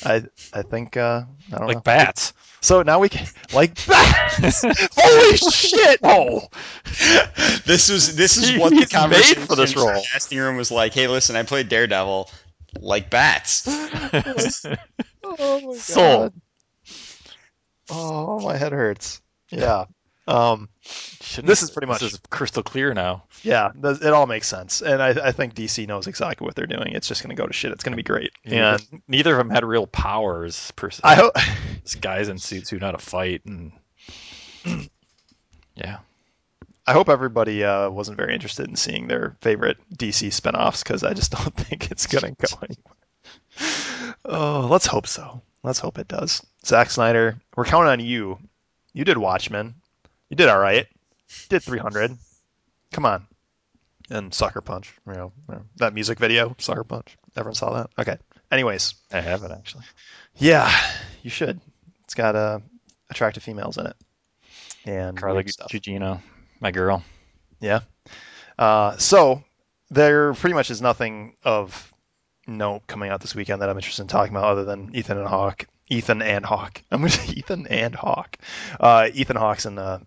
I 0.06 0.24
I 0.54 0.62
think 0.64 0.98
uh, 0.98 1.24
I 1.52 1.58
don't 1.58 1.68
like 1.68 1.78
know. 1.78 1.82
bats. 1.82 2.34
So 2.62 2.82
now 2.82 3.00
we 3.00 3.10
can 3.10 3.28
like 3.54 3.76
bats. 3.88 4.62
Holy 4.96 5.38
shit! 5.38 6.00
Oh, 6.02 6.42
This 7.66 7.90
was 7.90 8.16
this 8.16 8.38
is 8.38 8.50
He- 8.50 8.58
what 8.58 8.70
the 8.70 8.76
he's 8.78 8.94
made 8.94 8.98
conversation 9.00 9.44
for 9.46 9.56
this 9.58 9.74
in 9.74 9.80
the 9.80 9.86
role. 9.86 10.02
casting 10.12 10.38
room 10.40 10.56
was 10.56 10.72
like. 10.72 10.94
Hey, 10.94 11.08
listen, 11.08 11.36
I 11.36 11.44
played 11.44 11.68
Daredevil, 11.70 12.30
like 12.80 13.10
bats. 13.10 13.64
oh 13.68 15.62
my 15.62 15.76
Soul. 15.76 16.18
god. 16.30 16.34
Oh, 17.90 18.40
my 18.40 18.58
head 18.58 18.72
hurts. 18.72 19.22
Yeah. 19.50 19.86
Um. 20.26 20.70
Shouldn't- 20.82 21.48
This 21.48 21.64
is 21.64 21.72
pretty 21.72 21.88
much- 21.88 22.00
This 22.00 22.14
is 22.14 22.20
crystal 22.30 22.64
clear 22.64 22.94
now. 22.94 23.24
Yeah. 23.42 23.72
th- 23.82 24.00
It 24.02 24.14
all 24.14 24.26
makes 24.26 24.48
sense, 24.48 24.82
and 24.82 25.02
I, 25.02 25.10
I 25.10 25.32
think 25.34 25.54
DC 25.54 25.86
knows 25.86 26.08
exactly 26.08 26.46
what 26.46 26.56
they're 26.56 26.66
doing. 26.66 26.94
It's 26.94 27.10
just 27.10 27.22
going 27.22 27.36
to 27.36 27.42
go 27.42 27.46
to 27.46 27.52
shit. 27.52 27.74
It's 27.74 27.84
going 27.84 27.92
to 27.92 27.98
be 27.98 28.04
great. 28.04 28.32
Yeah. 28.46 28.78
And 28.92 29.02
Neither 29.10 29.34
of 29.34 29.38
them 29.40 29.50
had 29.50 29.66
real 29.66 29.86
powers 29.86 30.72
per 30.78 30.90
se. 30.92 31.02
I 31.04 31.16
hope. 31.16 31.34
Just 31.84 32.00
guys 32.00 32.30
in 32.30 32.38
suits 32.38 32.70
who 32.70 32.80
know 32.80 32.86
how 32.86 32.92
to 32.94 32.98
fight 32.98 33.42
and 33.46 33.74
yeah. 35.76 35.98
I 36.88 36.94
hope 36.94 37.10
everybody 37.10 37.64
uh, 37.66 37.90
wasn't 37.90 38.16
very 38.18 38.34
interested 38.34 38.68
in 38.70 38.76
seeing 38.78 39.08
their 39.10 39.36
favorite 39.42 39.78
DC 39.94 40.28
spinoffs 40.30 40.84
because 40.84 41.04
I 41.04 41.14
just 41.14 41.32
don't 41.32 41.54
think 41.58 41.92
it's 41.92 42.08
going 42.08 42.36
to 42.36 42.48
go 42.48 42.58
anywhere. 42.62 44.14
Oh, 44.26 44.68
let's 44.72 44.86
hope 44.86 45.06
so. 45.08 45.42
Let's 45.64 45.80
hope 45.80 45.98
it 45.98 46.08
does. 46.08 46.46
Zack 46.66 46.92
Snyder, 46.92 47.40
we're 47.56 47.66
counting 47.66 47.90
on 47.92 48.00
you. 48.00 48.38
You 48.94 49.06
did 49.06 49.18
Watchmen. 49.18 49.76
You 50.30 50.36
did 50.36 50.50
all 50.50 50.60
right. 50.60 50.88
Did 51.50 51.64
300. 51.64 52.18
Come 52.92 53.06
on. 53.06 53.26
And 54.10 54.34
Sucker 54.34 54.62
Punch. 54.62 54.94
You 55.08 55.14
know, 55.14 55.32
that 55.78 55.94
music 55.94 56.20
video, 56.20 56.56
Sucker 56.60 56.84
Punch. 56.84 57.18
Everyone 57.36 57.56
saw 57.56 57.74
that? 57.74 57.90
Okay. 57.98 58.18
Anyways, 58.52 58.96
I 59.12 59.22
have 59.22 59.44
it 59.44 59.52
actually. 59.52 59.86
yeah, 60.38 60.72
you 61.24 61.30
should. 61.30 61.60
It's 62.04 62.14
got 62.14 62.36
uh, 62.36 62.60
attractive 63.10 63.42
females 63.42 63.78
in 63.78 63.88
it. 63.88 63.96
And 64.86 65.18
Carla. 65.18 65.44
Gugino, 65.44 66.22
my 66.60 66.72
girl. 66.72 67.04
Yeah. 67.62 67.82
Uh, 68.60 68.98
so 68.98 69.44
there 69.90 70.34
pretty 70.34 70.54
much 70.54 70.70
is 70.70 70.82
nothing 70.82 71.36
of 71.44 71.93
note 72.48 72.88
coming 72.88 73.10
out 73.10 73.22
this 73.22 73.36
weekend 73.36 73.62
that 73.62 73.70
I'm 73.70 73.78
interested 73.78 74.04
in 74.04 74.08
talking 74.08 74.36
about 74.36 74.52
other 74.52 74.66
than 74.66 74.96
Ethan 74.96 75.18
and 75.18 75.28
Hawk. 75.28 75.66
Ethan 75.90 76.22
and 76.22 76.46
Hawk. 76.46 76.82
I'm 76.92 77.02
going 77.02 77.12
to 77.12 77.18
say 77.18 77.34
Ethan 77.34 77.68
and 77.68 77.96
Hawk. 77.96 78.38
Uh, 78.80 79.10
Ethan 79.14 79.36
Hawke's 79.36 79.66
in 79.66 79.78
uh, 79.78 80.00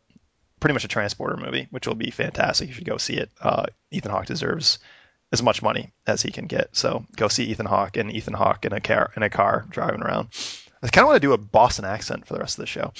pretty 0.61 0.75
much 0.75 0.85
a 0.85 0.89
transporter 0.89 1.37
movie, 1.37 1.69
which 1.71 1.87
will 1.87 1.95
be 1.95 2.11
fantastic. 2.11 2.69
You 2.69 2.75
should 2.75 2.85
go 2.85 2.97
see 2.97 3.15
it. 3.15 3.31
Uh, 3.41 3.67
Ethan 3.91 4.11
Hawke 4.11 4.27
deserves 4.27 4.79
as 5.33 5.43
much 5.43 5.63
money 5.63 5.93
as 6.07 6.23
he 6.23 6.31
can 6.31 6.47
get. 6.47 6.75
So 6.77 7.05
go 7.17 7.29
see 7.29 7.45
Ethan 7.45 7.67
Hawke 7.67 7.97
and 7.97 8.13
Ethan 8.13 8.35
Hawke 8.35 8.65
in 8.65 8.73
a 8.73 8.81
car 8.81 9.11
in 9.17 9.23
a 9.23 9.31
car 9.31 9.67
driving 9.71 10.03
around. 10.03 10.29
I 10.83 10.89
kind 10.89 11.05
of 11.05 11.09
want 11.09 11.17
to 11.17 11.27
do 11.27 11.33
a 11.33 11.39
Boston 11.39 11.85
accent 11.85 12.27
for 12.27 12.35
the 12.35 12.41
rest 12.41 12.59
of 12.59 12.63
the 12.63 12.67
show. 12.67 12.93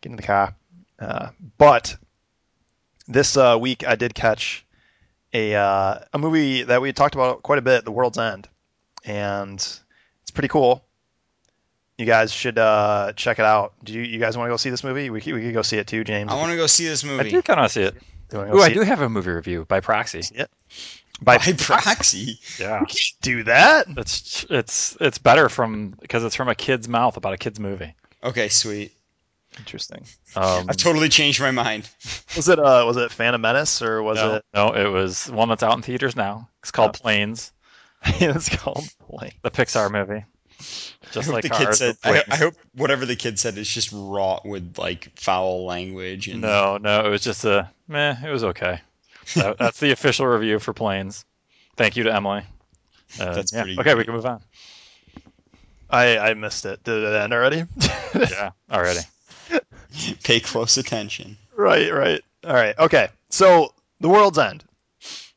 Get 0.00 0.10
in 0.10 0.16
the 0.16 0.22
car. 0.22 0.54
Uh, 0.98 1.28
but 1.58 1.96
this 3.06 3.36
uh, 3.36 3.58
week 3.60 3.86
I 3.86 3.96
did 3.96 4.14
catch 4.14 4.64
a 5.32 5.54
uh, 5.54 5.98
a 6.12 6.18
movie 6.18 6.62
that 6.62 6.80
we 6.80 6.92
talked 6.92 7.14
about 7.14 7.42
quite 7.42 7.58
a 7.58 7.62
bit, 7.62 7.84
The 7.84 7.92
World's 7.92 8.18
End, 8.18 8.48
and 9.06 9.56
it's 9.58 10.30
pretty 10.34 10.48
cool. 10.48 10.84
You 11.98 12.04
guys 12.04 12.30
should 12.32 12.58
uh, 12.58 13.12
check 13.16 13.38
it 13.38 13.44
out. 13.46 13.72
Do 13.82 13.94
you, 13.94 14.02
you 14.02 14.18
guys 14.18 14.36
want 14.36 14.48
to 14.48 14.52
go 14.52 14.58
see 14.58 14.68
this 14.68 14.84
movie? 14.84 15.08
We 15.08 15.20
could, 15.22 15.32
we 15.32 15.40
could 15.42 15.54
go 15.54 15.62
see 15.62 15.78
it 15.78 15.86
too, 15.86 16.04
James. 16.04 16.30
I 16.30 16.34
want 16.34 16.50
to 16.50 16.56
go 16.56 16.66
see 16.66 16.86
this 16.86 17.02
movie. 17.04 17.26
I 17.26 17.30
do 17.30 17.40
kind 17.40 17.58
of 17.60 17.70
see 17.70 17.82
it. 17.82 17.94
You 18.32 18.40
Ooh, 18.40 18.60
I 18.60 18.72
do 18.72 18.82
it? 18.82 18.86
have 18.88 19.00
a 19.00 19.08
movie 19.08 19.30
review 19.30 19.64
by 19.66 19.80
proxy. 19.80 20.22
By, 21.22 21.38
by 21.38 21.52
proxy. 21.56 22.38
Yeah. 22.58 22.80
You 22.80 22.86
can't 22.86 23.14
do 23.22 23.42
that. 23.44 23.86
It's 23.96 24.44
it's 24.50 24.96
it's 25.00 25.16
better 25.18 25.48
from 25.48 25.90
because 26.00 26.24
it's 26.24 26.34
from 26.34 26.48
a 26.48 26.54
kid's 26.54 26.88
mouth 26.88 27.16
about 27.16 27.32
a 27.32 27.38
kid's 27.38 27.58
movie. 27.60 27.94
Okay, 28.22 28.48
sweet. 28.48 28.92
Interesting. 29.58 30.04
Um, 30.34 30.66
I've 30.68 30.76
totally 30.76 31.08
changed 31.08 31.40
my 31.40 31.52
mind. 31.52 31.88
Was 32.36 32.48
it 32.50 32.58
uh 32.58 32.84
was 32.86 32.98
it 32.98 33.10
Phantom 33.12 33.40
Menace 33.40 33.80
or 33.80 34.02
was 34.02 34.16
no, 34.18 34.34
it? 34.34 34.44
no, 34.52 34.72
it 34.74 34.88
was 34.88 35.30
one 35.30 35.48
that's 35.48 35.62
out 35.62 35.76
in 35.76 35.82
theaters 35.82 36.14
now. 36.16 36.50
It's 36.62 36.72
called 36.72 36.96
Oh. 36.96 37.00
Planes, 37.00 37.52
it's 38.04 38.48
called 38.48 38.84
like 39.08 39.34
the 39.42 39.50
Pixar 39.50 39.90
movie. 39.90 40.24
Just 41.12 41.26
hope 41.26 41.34
like 41.34 41.42
the 41.42 41.50
kid 41.50 41.66
ours, 41.66 41.78
said. 41.78 41.96
I, 42.02 42.22
I 42.30 42.36
hope 42.36 42.54
whatever 42.74 43.04
the 43.06 43.16
kid 43.16 43.38
said 43.38 43.58
is 43.58 43.68
just 43.68 43.90
wrought 43.92 44.44
with 44.46 44.76
like 44.78 45.18
foul 45.18 45.66
language 45.66 46.28
and 46.28 46.40
No, 46.40 46.78
no, 46.78 47.04
it 47.06 47.10
was 47.10 47.22
just 47.22 47.44
a 47.44 47.70
meh. 47.88 48.16
It 48.26 48.30
was 48.30 48.44
okay. 48.44 48.80
That, 49.34 49.58
that's 49.58 49.80
the 49.80 49.90
official 49.92 50.26
review 50.26 50.58
for 50.58 50.72
Planes. 50.72 51.24
Thank 51.76 51.96
you 51.96 52.04
to 52.04 52.14
Emily. 52.14 52.42
Uh, 53.20 53.34
That's 53.34 53.52
yeah. 53.52 53.62
pretty 53.62 53.74
Okay, 53.78 53.82
great. 53.92 53.98
we 53.98 54.04
can 54.04 54.14
move 54.14 54.26
on. 54.26 54.40
I 55.90 56.18
I 56.18 56.34
missed 56.34 56.64
it. 56.66 56.82
Did 56.84 57.02
it 57.02 57.14
end 57.14 57.32
already? 57.32 57.64
Yeah, 58.14 58.50
already. 58.72 59.00
pay 60.24 60.40
close 60.40 60.78
attention. 60.78 61.36
Right, 61.54 61.92
right. 61.92 62.20
All 62.44 62.54
right. 62.54 62.76
Okay. 62.78 63.08
So, 63.28 63.74
The 64.00 64.08
World's 64.08 64.38
End, 64.38 64.64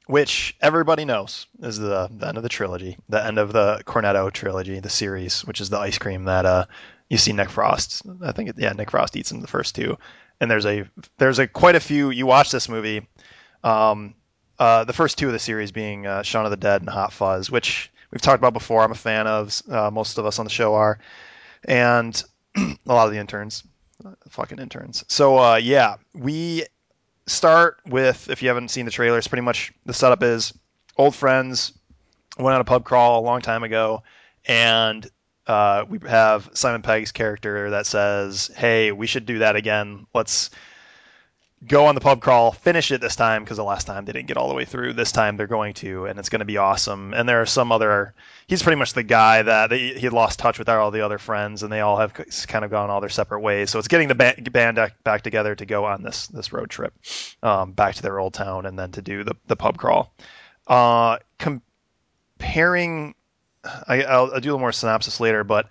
which 0.09 0.55
everybody 0.59 1.05
knows 1.05 1.45
is 1.61 1.77
the, 1.77 2.09
the 2.11 2.27
end 2.27 2.37
of 2.37 2.41
the 2.41 2.49
trilogy, 2.49 2.97
the 3.09 3.23
end 3.23 3.37
of 3.37 3.53
the 3.53 3.83
Cornetto 3.85 4.31
trilogy, 4.33 4.79
the 4.79 4.89
series, 4.89 5.45
which 5.45 5.61
is 5.61 5.69
the 5.69 5.77
ice 5.77 5.99
cream 5.99 6.23
that 6.23 6.47
uh 6.47 6.65
you 7.09 7.19
see 7.19 7.31
Nick 7.31 7.51
Frost. 7.51 8.01
I 8.23 8.31
think 8.31 8.53
yeah, 8.57 8.73
Nick 8.73 8.89
Frost 8.89 9.15
eats 9.15 9.31
in 9.31 9.41
the 9.41 9.47
first 9.47 9.75
two. 9.75 9.99
And 10.41 10.49
there's 10.49 10.65
a 10.65 10.89
there's 11.19 11.37
a 11.37 11.45
quite 11.45 11.75
a 11.75 11.79
few. 11.79 12.09
You 12.09 12.25
watch 12.25 12.49
this 12.49 12.67
movie, 12.67 13.07
um, 13.63 14.15
uh, 14.57 14.83
the 14.85 14.93
first 14.93 15.19
two 15.19 15.27
of 15.27 15.33
the 15.33 15.37
series 15.37 15.71
being 15.71 16.07
uh, 16.07 16.23
Shaun 16.23 16.45
of 16.45 16.49
the 16.49 16.57
Dead 16.57 16.81
and 16.81 16.89
Hot 16.89 17.13
Fuzz, 17.13 17.51
which 17.51 17.91
we've 18.09 18.21
talked 18.21 18.39
about 18.39 18.53
before. 18.53 18.81
I'm 18.81 18.91
a 18.91 18.95
fan 18.95 19.27
of. 19.27 19.61
Uh, 19.69 19.91
most 19.91 20.17
of 20.17 20.25
us 20.25 20.39
on 20.39 20.45
the 20.45 20.51
show 20.51 20.73
are, 20.73 20.97
and 21.65 22.23
a 22.57 22.77
lot 22.85 23.05
of 23.05 23.11
the 23.11 23.19
interns, 23.19 23.63
uh, 24.03 24.13
fucking 24.29 24.57
interns. 24.57 25.05
So 25.07 25.37
uh, 25.37 25.55
yeah, 25.57 25.97
we 26.15 26.63
start 27.29 27.79
with 27.85 28.29
if 28.29 28.41
you 28.41 28.49
haven't 28.49 28.69
seen 28.69 28.85
the 28.85 28.91
trailers, 28.91 29.27
pretty 29.27 29.43
much 29.43 29.71
the 29.85 29.93
setup 29.93 30.23
is 30.23 30.53
old 30.97 31.15
friends 31.15 31.73
went 32.39 32.55
on 32.55 32.61
a 32.61 32.65
pub 32.65 32.85
crawl 32.85 33.19
a 33.19 33.25
long 33.25 33.41
time 33.41 33.63
ago, 33.63 34.03
and 34.45 35.09
uh, 35.47 35.85
we 35.87 35.99
have 36.07 36.49
Simon 36.53 36.81
Pegg's 36.81 37.11
character 37.11 37.71
that 37.71 37.85
says, 37.85 38.49
"Hey, 38.55 38.91
we 38.91 39.07
should 39.07 39.25
do 39.25 39.39
that 39.39 39.55
again. 39.55 40.07
Let's." 40.13 40.49
Go 41.67 41.87
on 41.87 41.95
the 41.95 42.01
pub 42.01 42.21
crawl, 42.21 42.53
finish 42.53 42.89
it 42.91 43.01
this 43.01 43.17
time 43.17 43.43
because 43.43 43.57
the 43.57 43.63
last 43.65 43.85
time 43.85 44.05
they 44.05 44.13
didn't 44.13 44.27
get 44.27 44.37
all 44.37 44.47
the 44.47 44.55
way 44.55 44.63
through. 44.63 44.93
This 44.93 45.11
time 45.11 45.35
they're 45.35 45.45
going 45.45 45.73
to, 45.75 46.05
and 46.05 46.17
it's 46.17 46.29
going 46.29 46.39
to 46.39 46.45
be 46.45 46.57
awesome. 46.57 47.13
And 47.13 47.27
there 47.27 47.41
are 47.41 47.45
some 47.45 47.73
other 47.73 48.13
he's 48.47 48.63
pretty 48.63 48.77
much 48.77 48.93
the 48.93 49.03
guy 49.03 49.41
that 49.41 49.69
they, 49.69 49.89
he 49.89 50.09
lost 50.09 50.39
touch 50.39 50.57
with 50.57 50.69
all 50.69 50.89
the 50.91 51.01
other 51.01 51.17
friends, 51.17 51.61
and 51.61 51.71
they 51.71 51.81
all 51.81 51.97
have 51.97 52.13
kind 52.13 52.63
of 52.63 52.71
gone 52.71 52.89
all 52.89 53.01
their 53.01 53.09
separate 53.09 53.41
ways. 53.41 53.69
So 53.69 53.79
it's 53.79 53.89
getting 53.89 54.07
the 54.07 54.15
ba- 54.15 54.35
band 54.51 54.77
back- 54.77 55.03
back 55.03 55.21
together 55.21 55.53
to 55.55 55.65
go 55.65 55.85
on 55.85 56.01
this 56.01 56.27
this 56.27 56.53
road 56.53 56.69
trip 56.69 56.93
um, 57.43 57.73
back 57.73 57.95
to 57.95 58.01
their 58.01 58.19
old 58.19 58.33
town, 58.33 58.65
and 58.65 58.79
then 58.79 58.91
to 58.93 59.01
do 59.01 59.23
the 59.23 59.35
the 59.47 59.55
pub 59.55 59.77
crawl. 59.77 60.13
Uh, 60.65 61.17
comparing, 61.37 63.15
I, 63.63 64.03
I'll, 64.03 64.33
I'll 64.33 64.39
do 64.39 64.49
a 64.49 64.51
little 64.51 64.59
more 64.59 64.71
synopsis 64.71 65.19
later, 65.19 65.43
but 65.43 65.67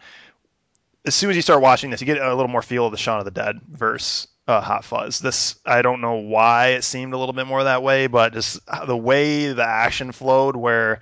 as 1.04 1.14
soon 1.14 1.30
as 1.30 1.37
you 1.37 1.42
start 1.42 1.62
watching 1.62 1.90
this, 1.90 2.00
you 2.00 2.07
get 2.07 2.18
a 2.18 2.35
little 2.35 2.49
more 2.50 2.62
feel 2.62 2.87
of 2.87 2.92
the 2.92 2.99
Shaun 2.99 3.18
of 3.18 3.25
the 3.25 3.30
Dead 3.30 3.61
verse 3.66 4.26
uh, 4.49 4.62
Hot 4.62 4.85
Fuzz. 4.85 5.21
This 5.21 5.57
I 5.64 5.83
don't 5.83 6.00
know 6.00 6.14
why 6.14 6.69
it 6.69 6.83
seemed 6.83 7.12
a 7.12 7.19
little 7.19 7.35
bit 7.35 7.47
more 7.47 7.64
that 7.64 7.83
way, 7.83 8.07
but 8.07 8.33
just 8.33 8.59
the 8.87 8.97
way 8.97 9.52
the 9.52 9.64
action 9.64 10.11
flowed, 10.11 10.57
where 10.57 11.00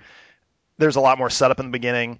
there's 0.77 0.97
a 0.97 1.01
lot 1.01 1.17
more 1.17 1.29
setup 1.29 1.59
in 1.59 1.67
the 1.67 1.71
beginning, 1.71 2.19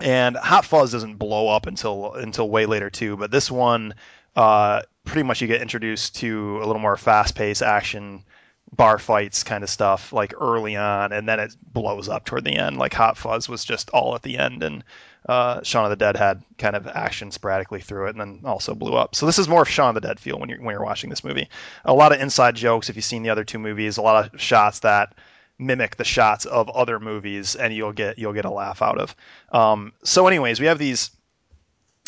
and 0.00 0.36
Hot 0.36 0.64
Fuzz 0.64 0.92
doesn't 0.92 1.16
blow 1.16 1.48
up 1.48 1.66
until 1.66 2.14
until 2.14 2.50
way 2.50 2.66
later 2.66 2.90
too. 2.90 3.16
But 3.16 3.30
this 3.30 3.50
one, 3.50 3.94
uh, 4.34 4.82
pretty 5.04 5.22
much 5.22 5.40
you 5.40 5.46
get 5.46 5.62
introduced 5.62 6.16
to 6.16 6.58
a 6.58 6.66
little 6.66 6.82
more 6.82 6.96
fast-paced 6.96 7.62
action, 7.62 8.24
bar 8.74 8.98
fights 8.98 9.44
kind 9.44 9.62
of 9.62 9.70
stuff 9.70 10.12
like 10.12 10.34
early 10.40 10.74
on, 10.74 11.12
and 11.12 11.28
then 11.28 11.38
it 11.38 11.56
blows 11.72 12.08
up 12.08 12.24
toward 12.24 12.44
the 12.44 12.56
end. 12.56 12.78
Like 12.78 12.94
Hot 12.94 13.16
Fuzz 13.16 13.48
was 13.48 13.64
just 13.64 13.90
all 13.90 14.16
at 14.16 14.22
the 14.22 14.38
end, 14.38 14.64
and 14.64 14.82
uh, 15.26 15.62
Shaun 15.62 15.84
of 15.84 15.90
the 15.90 15.96
Dead 15.96 16.16
had 16.16 16.42
kind 16.58 16.74
of 16.74 16.86
action 16.86 17.30
sporadically 17.30 17.80
through 17.80 18.06
it, 18.06 18.16
and 18.16 18.20
then 18.20 18.40
also 18.44 18.74
blew 18.74 18.94
up. 18.94 19.14
So 19.14 19.26
this 19.26 19.38
is 19.38 19.48
more 19.48 19.62
of 19.62 19.68
Shaun 19.68 19.90
of 19.90 19.94
the 19.94 20.06
Dead 20.06 20.18
feel 20.18 20.38
when 20.38 20.48
you're 20.48 20.60
when 20.60 20.72
you're 20.72 20.84
watching 20.84 21.10
this 21.10 21.24
movie. 21.24 21.48
A 21.84 21.94
lot 21.94 22.12
of 22.12 22.20
inside 22.20 22.56
jokes 22.56 22.90
if 22.90 22.96
you've 22.96 23.04
seen 23.04 23.22
the 23.22 23.30
other 23.30 23.44
two 23.44 23.58
movies. 23.58 23.96
A 23.96 24.02
lot 24.02 24.32
of 24.32 24.40
shots 24.40 24.80
that 24.80 25.14
mimic 25.58 25.96
the 25.96 26.04
shots 26.04 26.44
of 26.44 26.68
other 26.70 26.98
movies, 26.98 27.54
and 27.54 27.72
you'll 27.72 27.92
get 27.92 28.18
you'll 28.18 28.32
get 28.32 28.44
a 28.44 28.50
laugh 28.50 28.82
out 28.82 28.98
of. 28.98 29.14
Um, 29.52 29.92
so, 30.02 30.26
anyways, 30.26 30.60
we 30.60 30.66
have 30.66 30.78
these 30.78 31.10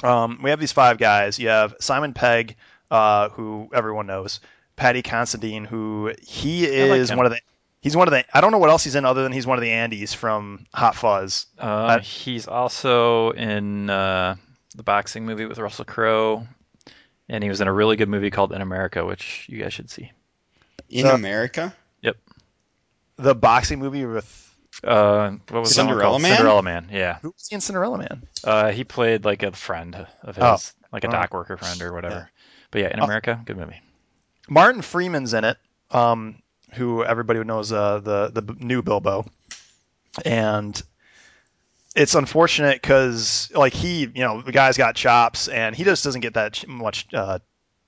um, 0.02 0.40
we 0.42 0.50
have 0.50 0.61
these 0.61 0.73
five 0.73 0.99
guys. 0.99 1.38
You 1.38 1.49
have 1.49 1.75
Simon 1.80 2.14
Pegg, 2.14 2.56
uh, 2.90 3.28
who 3.30 3.68
everyone 3.73 4.06
knows, 4.06 4.40
Paddy 4.76 5.02
Considine, 5.02 5.64
who 5.64 6.12
he 6.23 6.64
is 6.66 7.11
him. 7.11 7.16
one 7.16 7.26
of 7.26 7.33
the 7.33 7.40
he's 7.85 7.95
one 7.97 8.09
of 8.09 8.12
the 8.12 8.25
I 8.37 8.41
don't 8.41 8.50
know 8.50 8.59
what 8.59 8.71
else 8.71 8.83
he's 8.83 8.97
in 8.97 9.05
other 9.05 9.23
than 9.23 9.31
he's 9.31 9.47
one 9.47 9.57
of 9.59 9.62
the 9.62 9.69
Andys 9.71 10.12
from 10.14 10.67
Hot 10.75 10.97
Fuzz. 10.97 11.47
Um, 11.59 12.00
he's 12.00 12.49
also 12.49 13.31
in 13.31 13.88
uh, 13.91 14.35
the 14.75 14.83
boxing 14.83 15.25
movie 15.26 15.45
with 15.47 15.59
Russell 15.59 15.85
Crowe, 15.85 16.47
and 17.29 17.45
he 17.45 17.49
was 17.50 17.61
in 17.61 17.69
a 17.69 17.73
really 17.73 17.95
good 17.97 18.09
movie 18.09 18.31
called 18.31 18.53
In 18.53 18.61
America, 18.62 19.05
which 19.05 19.47
you 19.49 19.62
guys 19.62 19.73
should 19.73 19.91
see. 19.91 20.11
In 20.88 21.05
So- 21.07 21.14
America? 21.14 21.75
Yep. 22.03 22.17
The 23.17 23.35
boxing 23.35 23.79
movie 23.79 24.05
with 24.07 24.41
Uh, 24.83 25.31
what 25.50 25.61
was 25.61 25.75
that 25.76 25.83
one 25.83 25.88
Cinderella? 25.88 26.19
Man? 26.19 26.37
Cinderella 26.37 26.62
Man. 26.62 26.88
Yeah. 26.91 27.19
who 27.23 27.31
was 27.31 27.47
he 27.49 27.55
in 27.55 27.61
Cinderella 27.61 27.99
Man? 27.99 28.26
Uh, 28.43 28.71
he 28.73 28.83
played 28.85 29.25
like 29.25 29.43
a 29.45 29.53
friend 29.53 29.95
of 30.23 30.35
his, 30.37 30.45
Oh. 30.45 30.59
like 30.93 31.05
a 31.05 31.09
Oh. 31.09 31.11
dock 31.12 31.33
worker 31.33 31.57
friend 31.57 31.81
or 31.83 31.93
whatever. 31.93 32.14
Yeah. 32.14 32.26
But 32.73 32.81
yeah, 32.81 32.88
In 32.88 33.00
Oh. 33.00 33.05
America, 33.05 33.41
good 33.45 33.57
movie. 33.57 33.81
Martin 34.49 34.83
Freeman's 34.83 35.33
in 35.33 35.45
it, 35.45 35.57
um, 35.93 36.43
who 36.75 37.04
everybody 37.04 37.43
knows 37.45 37.73
uh, 37.73 38.00
the 38.00 38.31
the 38.31 38.57
new 38.59 38.83
Bilbo, 38.83 39.25
and 40.25 40.81
it's 41.95 42.14
unfortunate 42.14 42.81
because 42.81 43.50
like 43.54 43.73
he, 43.73 44.00
you 44.00 44.25
know, 44.25 44.43
the 44.43 44.52
guy's 44.52 44.76
got 44.76 44.97
chops, 44.97 45.49
and 45.49 45.75
he 45.75 45.85
just 45.85 46.04
doesn't 46.04 46.21
get 46.21 46.35
that 46.35 46.66
much 46.66 47.07
uh, 47.14 47.38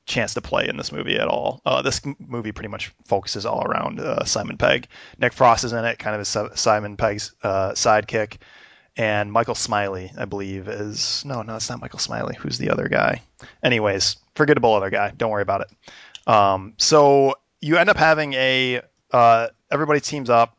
chance 0.06 0.34
to 0.34 0.40
play 0.40 0.68
in 0.68 0.76
this 0.76 0.92
movie 0.92 1.16
at 1.16 1.28
all. 1.28 1.60
Uh, 1.66 1.82
this 1.82 2.00
movie 2.18 2.52
pretty 2.52 2.68
much 2.68 2.92
focuses 3.04 3.44
all 3.44 3.62
around 3.64 4.00
uh, 4.00 4.24
Simon 4.24 4.56
Pegg. 4.56 4.86
Nick 5.18 5.32
Frost 5.32 5.64
is 5.64 5.72
in 5.72 5.84
it, 5.84 5.98
kind 5.98 6.14
of 6.14 6.20
as 6.20 6.60
Simon 6.60 6.96
Pegg's 6.96 7.34
uh, 7.42 7.72
sidekick. 7.72 8.38
And 8.98 9.30
Michael 9.30 9.54
Smiley, 9.54 10.10
I 10.16 10.24
believe, 10.24 10.68
is 10.68 11.22
no, 11.26 11.42
no, 11.42 11.56
it's 11.56 11.68
not 11.68 11.82
Michael 11.82 11.98
Smiley. 11.98 12.34
Who's 12.34 12.56
the 12.56 12.70
other 12.70 12.88
guy? 12.88 13.20
Anyways, 13.62 14.16
forgettable 14.34 14.72
other 14.72 14.88
guy. 14.88 15.12
Don't 15.14 15.30
worry 15.30 15.42
about 15.42 15.62
it. 15.62 16.32
Um, 16.32 16.72
so 16.78 17.34
you 17.60 17.76
end 17.76 17.88
up 17.88 17.96
having 17.96 18.34
a 18.34 18.82
uh, 19.12 19.48
everybody 19.70 20.00
teams 20.00 20.30
up. 20.30 20.56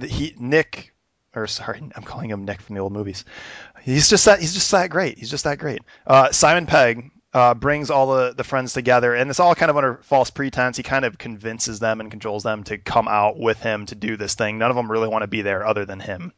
He 0.00 0.34
Nick, 0.38 0.94
or 1.34 1.46
sorry, 1.46 1.80
I'm 1.96 2.02
calling 2.02 2.30
him 2.30 2.44
Nick 2.44 2.60
from 2.60 2.74
the 2.74 2.80
old 2.80 2.92
movies. 2.92 3.24
He's 3.82 4.08
just 4.08 4.24
that 4.26 4.40
he's 4.40 4.54
just 4.54 4.70
that 4.72 4.90
great. 4.90 5.18
He's 5.18 5.30
just 5.30 5.44
that 5.44 5.58
great. 5.58 5.82
Uh, 6.06 6.30
Simon 6.32 6.66
Pegg 6.66 7.10
uh, 7.32 7.54
brings 7.54 7.90
all 7.90 8.14
the, 8.14 8.34
the 8.34 8.44
friends 8.44 8.72
together, 8.72 9.14
and 9.14 9.30
it's 9.30 9.40
all 9.40 9.54
kind 9.54 9.70
of 9.70 9.76
under 9.76 10.00
false 10.02 10.30
pretense. 10.30 10.76
He 10.76 10.82
kind 10.82 11.04
of 11.04 11.18
convinces 11.18 11.78
them 11.78 12.00
and 12.00 12.10
controls 12.10 12.42
them 12.42 12.64
to 12.64 12.78
come 12.78 13.08
out 13.08 13.38
with 13.38 13.60
him 13.60 13.86
to 13.86 13.94
do 13.94 14.16
this 14.16 14.34
thing. 14.34 14.58
None 14.58 14.70
of 14.70 14.76
them 14.76 14.90
really 14.90 15.08
want 15.08 15.22
to 15.22 15.28
be 15.28 15.42
there 15.42 15.66
other 15.66 15.84
than 15.84 16.00
him, 16.00 16.32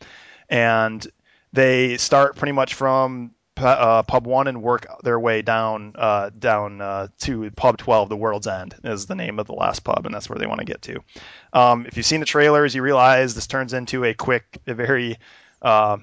and 0.49 1.07
they 1.52 1.97
start 1.97 2.37
pretty 2.37 2.52
much 2.52 2.75
from 2.75 3.33
uh, 3.59 4.02
pub 4.02 4.26
one 4.26 4.47
and 4.47 4.62
work 4.62 4.87
their 5.02 5.18
way 5.18 5.42
down 5.42 5.92
uh, 5.97 6.30
down 6.37 6.80
uh, 6.80 7.09
to 7.18 7.50
pub 7.52 7.78
12 7.78 8.09
the 8.09 8.16
world's 8.16 8.47
end 8.47 8.75
is 8.85 9.06
the 9.06 9.14
name 9.14 9.38
of 9.38 9.47
the 9.47 9.52
last 9.52 9.80
pub 9.80 10.06
and 10.06 10.14
that's 10.14 10.28
where 10.28 10.38
they 10.38 10.47
want 10.47 10.61
to 10.61 10.64
get 10.64 10.82
to 10.82 11.02
um, 11.52 11.87
if 11.87 11.97
you've 11.97 12.06
seen 12.06 12.21
the 12.21 12.26
trailers 12.26 12.75
you 12.75 12.82
realize 12.82 13.35
this 13.35 13.47
turns 13.47 13.73
into 13.73 14.04
a 14.04 14.14
quick 14.14 14.59
a 14.66 14.75
very 14.75 15.16
uh, 15.61 15.99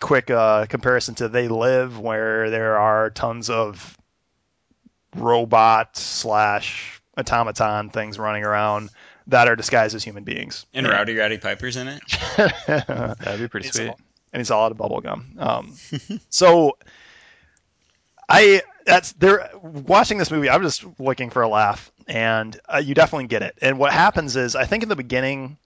quick 0.00 0.30
uh, 0.30 0.66
comparison 0.66 1.14
to 1.14 1.28
they 1.28 1.48
live 1.48 1.98
where 1.98 2.50
there 2.50 2.78
are 2.78 3.10
tons 3.10 3.50
of 3.50 3.96
robot 5.16 5.96
slash 5.96 7.00
automaton 7.16 7.90
things 7.90 8.18
running 8.18 8.44
around 8.44 8.90
that 9.28 9.48
are 9.48 9.56
disguised 9.56 9.94
as 9.94 10.02
human 10.02 10.24
beings 10.24 10.66
And 10.74 10.86
Rowdy 10.86 11.16
Roddy 11.16 11.38
Piper's 11.38 11.76
in 11.76 11.88
it? 11.88 12.02
That'd 12.66 13.40
be 13.40 13.48
pretty 13.48 13.68
It's 13.68 13.76
sweet. 13.76 13.92
And 14.32 14.40
he's 14.40 14.50
all 14.50 14.64
out 14.64 14.72
of 14.72 14.78
bubble 14.78 15.00
gum. 15.00 15.36
Um, 15.38 15.76
so 16.28 16.78
I 18.28 18.62
that's 18.84 19.12
there 19.12 19.50
watching 19.62 20.18
this 20.18 20.30
movie. 20.30 20.48
I'm 20.48 20.62
just 20.62 20.84
looking 20.98 21.30
for 21.30 21.42
a 21.42 21.48
laugh, 21.48 21.92
and 22.06 22.58
uh, 22.72 22.78
you 22.78 22.94
definitely 22.94 23.26
get 23.26 23.42
it. 23.42 23.58
And 23.60 23.78
what 23.78 23.92
happens 23.92 24.36
is, 24.36 24.56
I 24.56 24.64
think 24.64 24.82
in 24.82 24.88
the 24.88 24.96
beginning, 24.96 25.58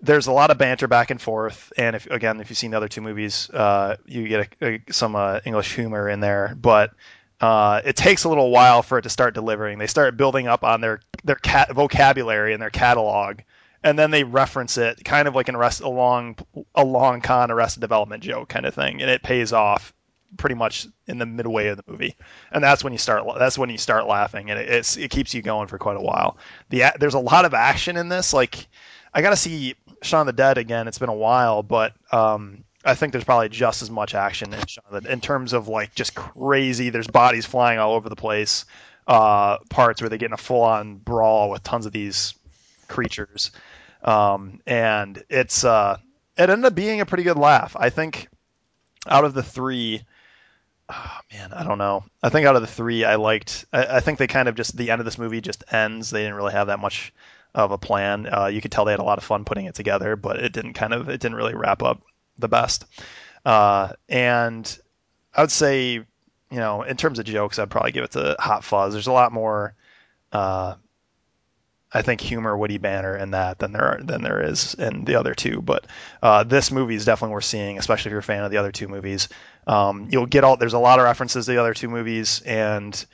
there's 0.00 0.26
a 0.26 0.32
lot 0.32 0.50
of 0.50 0.58
banter 0.58 0.88
back 0.88 1.10
and 1.10 1.20
forth, 1.20 1.72
and 1.76 1.96
if 1.96 2.06
again, 2.06 2.40
if 2.40 2.50
you've 2.50 2.58
seen 2.58 2.70
the 2.70 2.76
other 2.76 2.88
two 2.88 3.00
movies, 3.00 3.50
uh, 3.50 3.96
you 4.06 4.28
get 4.28 4.48
a, 4.60 4.66
a, 4.66 4.82
some 4.90 5.16
uh, 5.16 5.40
English 5.44 5.74
humor 5.74 6.08
in 6.08 6.20
there, 6.20 6.56
but 6.58 6.92
uh, 7.40 7.80
it 7.84 7.96
takes 7.96 8.24
a 8.24 8.28
little 8.28 8.50
while 8.50 8.82
for 8.82 8.98
it 8.98 9.02
to 9.02 9.08
start 9.08 9.34
delivering. 9.34 9.78
They 9.78 9.86
start 9.86 10.16
building 10.16 10.46
up 10.46 10.62
on 10.64 10.80
their 10.80 11.00
their 11.24 11.36
cat 11.36 11.72
vocabulary 11.72 12.52
and 12.52 12.62
their 12.62 12.70
catalog, 12.70 13.40
and 13.82 13.98
then 13.98 14.10
they 14.10 14.24
reference 14.24 14.76
it, 14.76 15.04
kind 15.04 15.26
of 15.28 15.34
like 15.34 15.48
an 15.48 15.56
arrest 15.56 15.80
a 15.80 15.88
long 15.88 16.36
a 16.74 16.84
long 16.84 17.20
con 17.20 17.50
Arrested 17.50 17.80
Development 17.80 18.22
joke 18.22 18.48
kind 18.48 18.66
of 18.66 18.74
thing, 18.74 19.00
and 19.00 19.10
it 19.10 19.22
pays 19.22 19.52
off 19.52 19.92
pretty 20.36 20.54
much 20.54 20.86
in 21.06 21.18
the 21.18 21.26
midway 21.26 21.68
of 21.68 21.76
the 21.76 21.84
movie, 21.86 22.16
and 22.52 22.62
that's 22.62 22.84
when 22.84 22.92
you 22.92 22.98
start 22.98 23.24
that's 23.38 23.58
when 23.58 23.70
you 23.70 23.78
start 23.78 24.06
laughing, 24.06 24.50
and 24.50 24.58
it, 24.58 24.96
it 24.98 25.10
keeps 25.10 25.34
you 25.34 25.42
going 25.42 25.68
for 25.68 25.78
quite 25.78 25.96
a 25.96 26.02
while. 26.02 26.36
The 26.68 26.84
there's 26.98 27.14
a 27.14 27.20
lot 27.20 27.44
of 27.44 27.54
action 27.54 27.96
in 27.96 28.08
this, 28.08 28.32
like 28.32 28.68
I 29.12 29.22
got 29.22 29.30
to 29.30 29.36
see 29.36 29.74
Shaun 30.02 30.26
the 30.26 30.32
Dead 30.32 30.58
again. 30.58 30.88
It's 30.88 30.98
been 30.98 31.08
a 31.08 31.14
while, 31.14 31.62
but 31.62 31.94
um, 32.12 32.64
I 32.84 32.94
think 32.94 33.12
there's 33.12 33.24
probably 33.24 33.48
just 33.48 33.82
as 33.82 33.90
much 33.90 34.14
action 34.14 34.52
in 34.52 34.66
Shaun 34.66 34.84
the 35.02 35.10
in 35.12 35.20
terms 35.20 35.52
of 35.52 35.68
like 35.68 35.94
just 35.94 36.14
crazy. 36.14 36.90
There's 36.90 37.08
bodies 37.08 37.46
flying 37.46 37.78
all 37.78 37.94
over 37.94 38.08
the 38.08 38.16
place. 38.16 38.66
Uh, 39.06 39.58
parts 39.70 40.00
where 40.00 40.08
they 40.08 40.18
get 40.18 40.26
in 40.26 40.32
a 40.32 40.36
full-on 40.36 40.94
brawl 40.94 41.50
with 41.50 41.64
tons 41.64 41.84
of 41.84 41.90
these 41.90 42.34
creatures, 42.90 43.50
um, 44.04 44.60
and 44.66 45.22
it's 45.30 45.64
uh, 45.64 45.96
it 46.36 46.50
ended 46.50 46.66
up 46.66 46.74
being 46.74 47.00
a 47.00 47.06
pretty 47.06 47.24
good 47.24 47.38
laugh. 47.38 47.76
I 47.78 47.90
think 47.90 48.28
out 49.06 49.24
of 49.24 49.32
the 49.34 49.42
three, 49.42 50.02
oh, 50.88 51.18
man, 51.32 51.52
I 51.52 51.64
don't 51.64 51.78
know. 51.78 52.04
I 52.22 52.28
think 52.28 52.46
out 52.46 52.56
of 52.56 52.62
the 52.62 52.68
three, 52.68 53.04
I 53.04 53.16
liked. 53.16 53.64
I, 53.72 53.96
I, 53.96 54.00
think 54.00 54.18
they 54.18 54.26
kind 54.26 54.48
of 54.48 54.54
just 54.54 54.76
the 54.76 54.90
end 54.90 55.00
of 55.00 55.04
this 55.04 55.18
movie 55.18 55.40
just 55.40 55.64
ends. 55.72 56.10
They 56.10 56.20
didn't 56.20 56.34
really 56.34 56.52
have 56.52 56.66
that 56.66 56.80
much 56.80 57.12
of 57.54 57.72
a 57.72 57.78
plan. 57.78 58.28
Uh, 58.30 58.46
you 58.46 58.60
could 58.60 58.72
tell 58.72 58.84
they 58.84 58.92
had 58.92 59.00
a 59.00 59.04
lot 59.04 59.18
of 59.18 59.24
fun 59.24 59.44
putting 59.44 59.66
it 59.66 59.74
together, 59.74 60.16
but 60.16 60.38
it 60.38 60.52
didn't 60.52 60.74
kind 60.74 60.92
of 60.92 61.08
it 61.08 61.20
didn't 61.20 61.36
really 61.36 61.54
wrap 61.54 61.82
up 61.82 62.02
the 62.38 62.48
best. 62.48 62.84
Uh, 63.44 63.92
and 64.08 64.78
I 65.34 65.42
would 65.42 65.50
say, 65.50 65.92
you 65.92 66.06
know, 66.50 66.82
in 66.82 66.96
terms 66.96 67.18
of 67.18 67.24
jokes, 67.24 67.58
I'd 67.58 67.70
probably 67.70 67.92
give 67.92 68.04
it 68.04 68.12
to 68.12 68.36
Hot 68.38 68.64
Fuzz. 68.64 68.92
There's 68.92 69.06
a 69.06 69.12
lot 69.12 69.32
more, 69.32 69.74
uh, 70.32 70.74
I 71.92 72.02
think, 72.02 72.20
humor, 72.20 72.56
witty 72.56 72.78
banner 72.78 73.16
in 73.16 73.32
that 73.32 73.58
than 73.58 73.72
there 73.72 73.84
are, 73.84 74.00
than 74.02 74.22
there 74.22 74.42
is 74.42 74.74
in 74.74 75.04
the 75.04 75.16
other 75.16 75.34
two. 75.34 75.60
But 75.60 75.86
uh, 76.22 76.44
this 76.44 76.70
movie 76.70 76.94
is 76.94 77.04
definitely 77.04 77.34
worth 77.34 77.44
seeing, 77.44 77.78
especially 77.78 78.10
if 78.10 78.12
you're 78.12 78.20
a 78.20 78.22
fan 78.22 78.44
of 78.44 78.50
the 78.50 78.58
other 78.58 78.72
two 78.72 78.88
movies. 78.88 79.28
Um, 79.66 80.08
you'll 80.10 80.26
get 80.26 80.44
all 80.44 80.56
there's 80.56 80.72
a 80.72 80.78
lot 80.78 80.98
of 80.98 81.04
references 81.04 81.46
to 81.46 81.52
the 81.52 81.58
other 81.58 81.74
two 81.74 81.88
movies, 81.88 82.42
and 82.46 83.04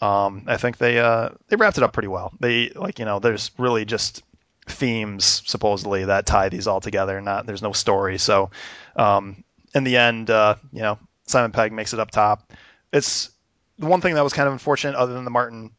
um, 0.00 0.44
I 0.46 0.56
think 0.56 0.78
they 0.78 0.98
uh, 0.98 1.30
they 1.48 1.56
wrapped 1.56 1.78
it 1.78 1.84
up 1.84 1.92
pretty 1.92 2.08
well. 2.08 2.32
They 2.40 2.70
like 2.70 2.98
you 2.98 3.04
know 3.04 3.18
there's 3.18 3.50
really 3.58 3.84
just 3.84 4.22
themes 4.66 5.42
supposedly 5.46 6.04
that 6.06 6.26
tie 6.26 6.48
these 6.48 6.66
all 6.66 6.80
together. 6.80 7.20
Not 7.20 7.46
there's 7.46 7.62
no 7.62 7.72
story. 7.72 8.18
So 8.18 8.50
um, 8.96 9.44
in 9.74 9.84
the 9.84 9.96
end, 9.96 10.30
uh, 10.30 10.56
you 10.72 10.82
know 10.82 10.98
Simon 11.26 11.52
Pegg 11.52 11.72
makes 11.72 11.92
it 11.92 12.00
up 12.00 12.10
top. 12.10 12.52
It's 12.92 13.30
the 13.78 13.86
one 13.86 14.00
thing 14.00 14.14
that 14.14 14.24
was 14.24 14.32
kind 14.32 14.46
of 14.46 14.52
unfortunate, 14.52 14.96
other 14.96 15.12
than 15.12 15.24
the 15.24 15.30
Martin 15.30 15.70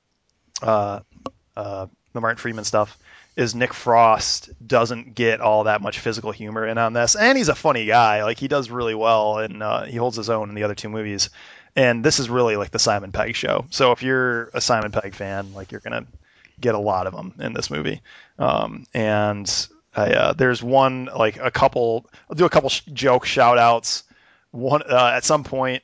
uh, 0.61 1.01
uh, 1.55 1.87
the 2.13 2.21
Martin 2.21 2.37
Freeman 2.37 2.63
stuff, 2.63 2.97
is 3.35 3.55
Nick 3.55 3.73
Frost 3.73 4.49
doesn't 4.65 5.15
get 5.15 5.41
all 5.41 5.65
that 5.65 5.81
much 5.81 5.99
physical 5.99 6.31
humor 6.31 6.65
in 6.67 6.77
on 6.77 6.93
this, 6.93 7.15
and 7.15 7.37
he's 7.37 7.49
a 7.49 7.55
funny 7.55 7.85
guy. 7.85 8.23
Like 8.23 8.39
he 8.39 8.47
does 8.47 8.69
really 8.69 8.95
well, 8.95 9.39
and 9.39 9.61
uh, 9.61 9.83
he 9.83 9.97
holds 9.97 10.17
his 10.17 10.29
own 10.29 10.49
in 10.49 10.55
the 10.55 10.63
other 10.63 10.75
two 10.75 10.89
movies 10.89 11.29
and 11.75 12.03
this 12.03 12.19
is 12.19 12.29
really 12.29 12.55
like 12.55 12.71
the 12.71 12.79
Simon 12.79 13.11
Pegg 13.11 13.35
show. 13.35 13.65
So 13.71 13.91
if 13.91 14.03
you're 14.03 14.49
a 14.53 14.61
Simon 14.61 14.91
Pegg 14.91 15.15
fan, 15.15 15.53
like 15.53 15.71
you're 15.71 15.81
gonna 15.81 16.05
get 16.59 16.75
a 16.75 16.79
lot 16.79 17.07
of 17.07 17.15
them 17.15 17.33
in 17.39 17.53
this 17.53 17.71
movie. 17.71 18.01
Um, 18.37 18.85
and 18.93 19.67
I, 19.95 20.11
uh, 20.11 20.33
there's 20.33 20.61
one 20.61 21.09
like 21.15 21.37
a 21.37 21.51
couple. 21.51 22.05
I'll 22.29 22.35
do 22.35 22.45
a 22.45 22.49
couple 22.49 22.69
sh- 22.69 22.81
joke 22.93 23.25
shout 23.25 23.57
outs. 23.57 24.03
One 24.51 24.83
uh, 24.83 25.13
at 25.15 25.23
some 25.23 25.43
point. 25.43 25.83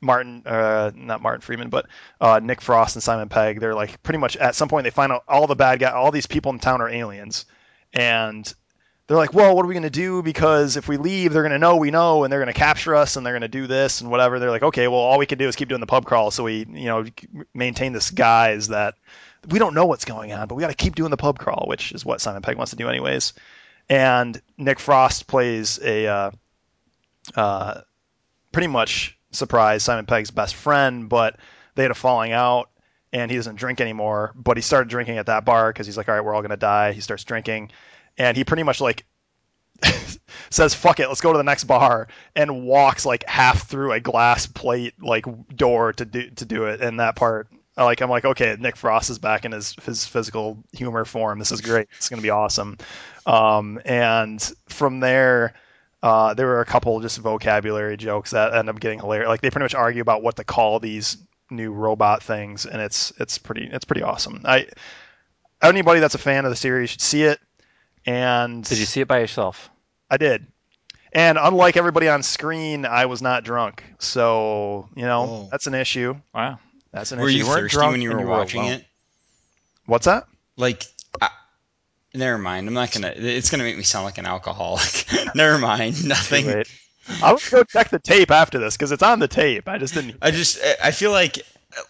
Martin, 0.00 0.42
uh, 0.46 0.90
not 0.94 1.22
Martin 1.22 1.40
Freeman, 1.40 1.68
but 1.68 1.86
uh, 2.20 2.40
Nick 2.42 2.60
Frost 2.60 2.96
and 2.96 3.02
Simon 3.02 3.28
Pegg. 3.28 3.60
They're 3.60 3.74
like 3.74 4.02
pretty 4.02 4.18
much 4.18 4.36
at 4.36 4.54
some 4.54 4.68
point 4.68 4.84
they 4.84 4.90
find 4.90 5.12
out 5.12 5.24
all 5.28 5.46
the 5.46 5.54
bad 5.54 5.78
guy, 5.78 5.90
all 5.90 6.10
these 6.10 6.26
people 6.26 6.52
in 6.52 6.58
town 6.58 6.80
are 6.80 6.88
aliens, 6.88 7.44
and 7.92 8.52
they're 9.06 9.16
like, 9.16 9.34
well, 9.34 9.56
what 9.56 9.64
are 9.64 9.68
we 9.68 9.74
going 9.74 9.82
to 9.82 9.90
do? 9.90 10.22
Because 10.22 10.76
if 10.76 10.86
we 10.86 10.96
leave, 10.96 11.32
they're 11.32 11.42
going 11.42 11.52
to 11.52 11.58
know 11.58 11.76
we 11.76 11.90
know, 11.90 12.22
and 12.22 12.32
they're 12.32 12.40
going 12.40 12.52
to 12.52 12.58
capture 12.58 12.94
us, 12.94 13.16
and 13.16 13.26
they're 13.26 13.32
going 13.32 13.42
to 13.42 13.48
do 13.48 13.66
this 13.66 14.00
and 14.00 14.10
whatever. 14.10 14.38
They're 14.38 14.50
like, 14.50 14.62
okay, 14.62 14.86
well, 14.88 15.00
all 15.00 15.18
we 15.18 15.26
can 15.26 15.38
do 15.38 15.48
is 15.48 15.56
keep 15.56 15.68
doing 15.68 15.80
the 15.80 15.86
pub 15.86 16.04
crawl, 16.04 16.30
so 16.30 16.44
we, 16.44 16.58
you 16.58 16.86
know, 16.86 17.04
maintain 17.52 17.92
this 17.92 18.10
guise 18.10 18.68
that 18.68 18.94
we 19.48 19.58
don't 19.58 19.74
know 19.74 19.86
what's 19.86 20.04
going 20.04 20.32
on, 20.32 20.46
but 20.48 20.54
we 20.54 20.60
got 20.60 20.68
to 20.68 20.74
keep 20.74 20.94
doing 20.94 21.10
the 21.10 21.16
pub 21.16 21.38
crawl, 21.38 21.64
which 21.66 21.92
is 21.92 22.04
what 22.04 22.20
Simon 22.20 22.42
Pegg 22.42 22.56
wants 22.56 22.70
to 22.70 22.76
do 22.76 22.88
anyways. 22.88 23.32
And 23.88 24.40
Nick 24.56 24.78
Frost 24.78 25.26
plays 25.26 25.80
a 25.82 26.06
uh, 26.06 26.30
uh, 27.34 27.80
pretty 28.52 28.68
much 28.68 29.18
surprise 29.30 29.82
Simon 29.82 30.06
Pegg's 30.06 30.30
best 30.30 30.54
friend, 30.54 31.08
but 31.08 31.36
they 31.74 31.82
had 31.82 31.90
a 31.90 31.94
falling 31.94 32.32
out, 32.32 32.70
and 33.12 33.30
he 33.30 33.36
doesn't 33.36 33.56
drink 33.56 33.80
anymore. 33.80 34.32
But 34.34 34.56
he 34.56 34.62
started 34.62 34.88
drinking 34.88 35.18
at 35.18 35.26
that 35.26 35.44
bar 35.44 35.72
because 35.72 35.86
he's 35.86 35.96
like, 35.96 36.08
all 36.08 36.14
right, 36.14 36.24
we're 36.24 36.34
all 36.34 36.42
going 36.42 36.50
to 36.50 36.56
die. 36.56 36.92
He 36.92 37.00
starts 37.00 37.24
drinking 37.24 37.70
and 38.20 38.36
he 38.36 38.44
pretty 38.44 38.62
much 38.62 38.80
like 38.80 39.04
says 40.50 40.74
fuck 40.74 41.00
it 41.00 41.08
let's 41.08 41.20
go 41.22 41.32
to 41.32 41.38
the 41.38 41.44
next 41.44 41.64
bar 41.64 42.08
and 42.36 42.64
walks 42.64 43.06
like 43.06 43.24
half 43.26 43.66
through 43.66 43.92
a 43.92 44.00
glass 44.00 44.46
plate 44.46 44.94
like 45.00 45.24
door 45.56 45.92
to 45.92 46.04
do 46.04 46.28
to 46.30 46.44
do 46.44 46.64
it 46.66 46.80
and 46.80 47.00
that 47.00 47.16
part 47.16 47.48
like 47.76 48.02
i'm 48.02 48.10
like 48.10 48.26
okay 48.26 48.56
nick 48.60 48.76
frost 48.76 49.08
is 49.08 49.18
back 49.18 49.46
in 49.46 49.52
his 49.52 49.74
his 49.84 50.04
physical 50.04 50.62
humor 50.72 51.04
form 51.06 51.38
this 51.38 51.50
is 51.50 51.62
great 51.62 51.88
it's 51.96 52.10
going 52.10 52.18
to 52.18 52.22
be 52.22 52.30
awesome 52.30 52.76
um, 53.26 53.80
and 53.84 54.52
from 54.68 55.00
there 55.00 55.54
uh, 56.02 56.34
there 56.34 56.46
were 56.46 56.60
a 56.60 56.66
couple 56.66 56.98
just 57.00 57.18
vocabulary 57.18 57.96
jokes 57.96 58.30
that 58.30 58.54
end 58.54 58.68
up 58.68 58.80
getting 58.80 58.98
hilarious 58.98 59.28
like 59.28 59.40
they 59.40 59.50
pretty 59.50 59.64
much 59.64 59.74
argue 59.74 60.02
about 60.02 60.22
what 60.22 60.36
to 60.36 60.44
call 60.44 60.80
these 60.80 61.18
new 61.50 61.72
robot 61.72 62.22
things 62.22 62.64
and 62.64 62.80
it's 62.80 63.12
it's 63.18 63.38
pretty 63.38 63.68
it's 63.72 63.84
pretty 63.84 64.02
awesome 64.02 64.40
i 64.44 64.66
anybody 65.62 66.00
that's 66.00 66.14
a 66.14 66.18
fan 66.18 66.44
of 66.44 66.50
the 66.50 66.56
series 66.56 66.90
should 66.90 67.00
see 67.00 67.24
it 67.24 67.40
and 68.06 68.64
did 68.64 68.78
you 68.78 68.86
see 68.86 69.00
it 69.00 69.08
by 69.08 69.18
yourself? 69.18 69.70
I 70.10 70.16
did. 70.16 70.46
And 71.12 71.38
unlike 71.38 71.76
everybody 71.76 72.08
on 72.08 72.22
screen, 72.22 72.86
I 72.86 73.06
was 73.06 73.20
not 73.20 73.44
drunk. 73.44 73.84
So, 73.98 74.88
you 74.94 75.02
know, 75.02 75.22
oh. 75.22 75.48
that's 75.50 75.66
an 75.66 75.74
issue. 75.74 76.14
Wow. 76.34 76.58
That's 76.92 77.12
an 77.12 77.18
were 77.18 77.28
issue. 77.28 77.38
You 77.38 77.46
were 77.46 77.56
you 77.56 77.62
thirsty 77.62 77.78
when 77.78 78.00
you 78.00 78.10
were, 78.10 78.20
you 78.20 78.26
were 78.26 78.30
watching 78.30 78.64
it? 78.64 78.84
What's 79.86 80.06
that? 80.06 80.26
Like, 80.56 80.84
I, 80.84 80.86
never 82.14 82.38
mind. 82.38 82.68
I'm 82.68 82.74
not 82.74 82.92
gonna. 82.92 83.12
It's 83.14 83.50
gonna 83.50 83.64
make 83.64 83.76
me 83.76 83.82
sound 83.82 84.04
like 84.04 84.18
an 84.18 84.26
alcoholic. 84.26 85.06
never 85.34 85.58
mind. 85.58 86.06
Nothing. 86.06 86.64
I'll 87.22 87.38
go 87.50 87.64
check 87.64 87.90
the 87.90 87.98
tape 87.98 88.30
after 88.30 88.58
this 88.58 88.76
because 88.76 88.92
it's 88.92 89.02
on 89.02 89.18
the 89.18 89.28
tape. 89.28 89.68
I 89.68 89.78
just 89.78 89.94
didn't. 89.94 90.16
I 90.22 90.30
just. 90.30 90.58
I 90.82 90.90
feel 90.90 91.10
like 91.10 91.38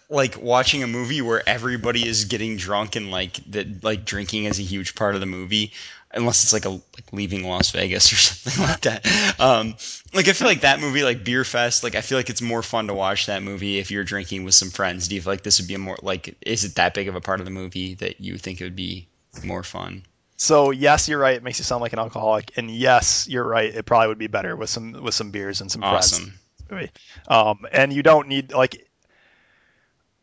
like 0.09 0.41
watching 0.41 0.83
a 0.83 0.87
movie 0.87 1.21
where 1.21 1.47
everybody 1.47 2.07
is 2.07 2.25
getting 2.25 2.55
drunk 2.55 2.95
and 2.95 3.09
like 3.09 3.33
that 3.51 3.83
like 3.83 4.05
drinking 4.05 4.45
is 4.45 4.59
a 4.59 4.63
huge 4.63 4.95
part 4.95 5.15
of 5.15 5.21
the 5.21 5.27
movie 5.27 5.73
unless 6.13 6.43
it's 6.43 6.53
like 6.53 6.65
a 6.65 6.69
like 6.69 7.13
leaving 7.13 7.47
Las 7.47 7.71
Vegas 7.71 8.11
or 8.11 8.15
something 8.17 8.63
like 8.63 8.81
that. 8.81 9.39
Um, 9.39 9.75
like 10.13 10.27
I 10.27 10.33
feel 10.33 10.47
like 10.47 10.61
that 10.61 10.79
movie, 10.79 11.03
like 11.03 11.23
Beer 11.23 11.43
Fest, 11.43 11.83
like 11.83 11.95
I 11.95 12.01
feel 12.01 12.17
like 12.17 12.29
it's 12.29 12.41
more 12.41 12.61
fun 12.61 12.87
to 12.87 12.93
watch 12.93 13.27
that 13.27 13.43
movie 13.43 13.79
if 13.79 13.91
you're 13.91 14.03
drinking 14.03 14.43
with 14.43 14.55
some 14.55 14.69
friends. 14.69 15.07
Do 15.07 15.15
you 15.15 15.21
feel 15.21 15.33
like 15.33 15.43
this 15.43 15.59
would 15.59 15.67
be 15.67 15.75
a 15.75 15.79
more 15.79 15.97
like 16.01 16.35
is 16.41 16.63
it 16.63 16.75
that 16.75 16.93
big 16.93 17.07
of 17.07 17.15
a 17.15 17.21
part 17.21 17.39
of 17.39 17.45
the 17.45 17.51
movie 17.51 17.95
that 17.95 18.21
you 18.21 18.37
think 18.37 18.61
it 18.61 18.65
would 18.65 18.75
be 18.75 19.07
more 19.43 19.63
fun? 19.63 20.03
So 20.41 20.71
yes, 20.71 21.07
you're 21.07 21.19
right. 21.19 21.35
It 21.35 21.43
makes 21.43 21.59
you 21.59 21.65
sound 21.65 21.83
like 21.83 21.93
an 21.93 21.99
alcoholic, 21.99 22.57
and 22.57 22.71
yes, 22.71 23.27
you're 23.29 23.47
right. 23.47 23.71
It 23.71 23.85
probably 23.85 24.07
would 24.07 24.17
be 24.17 24.25
better 24.25 24.55
with 24.55 24.71
some 24.71 24.93
with 24.93 25.13
some 25.13 25.29
beers 25.29 25.61
and 25.61 25.71
some 25.71 25.83
awesome. 25.83 26.23
friends. 26.23 26.39
Um, 27.27 27.67
and 27.71 27.93
you 27.93 28.01
don't 28.01 28.27
need 28.27 28.51
like. 28.51 28.87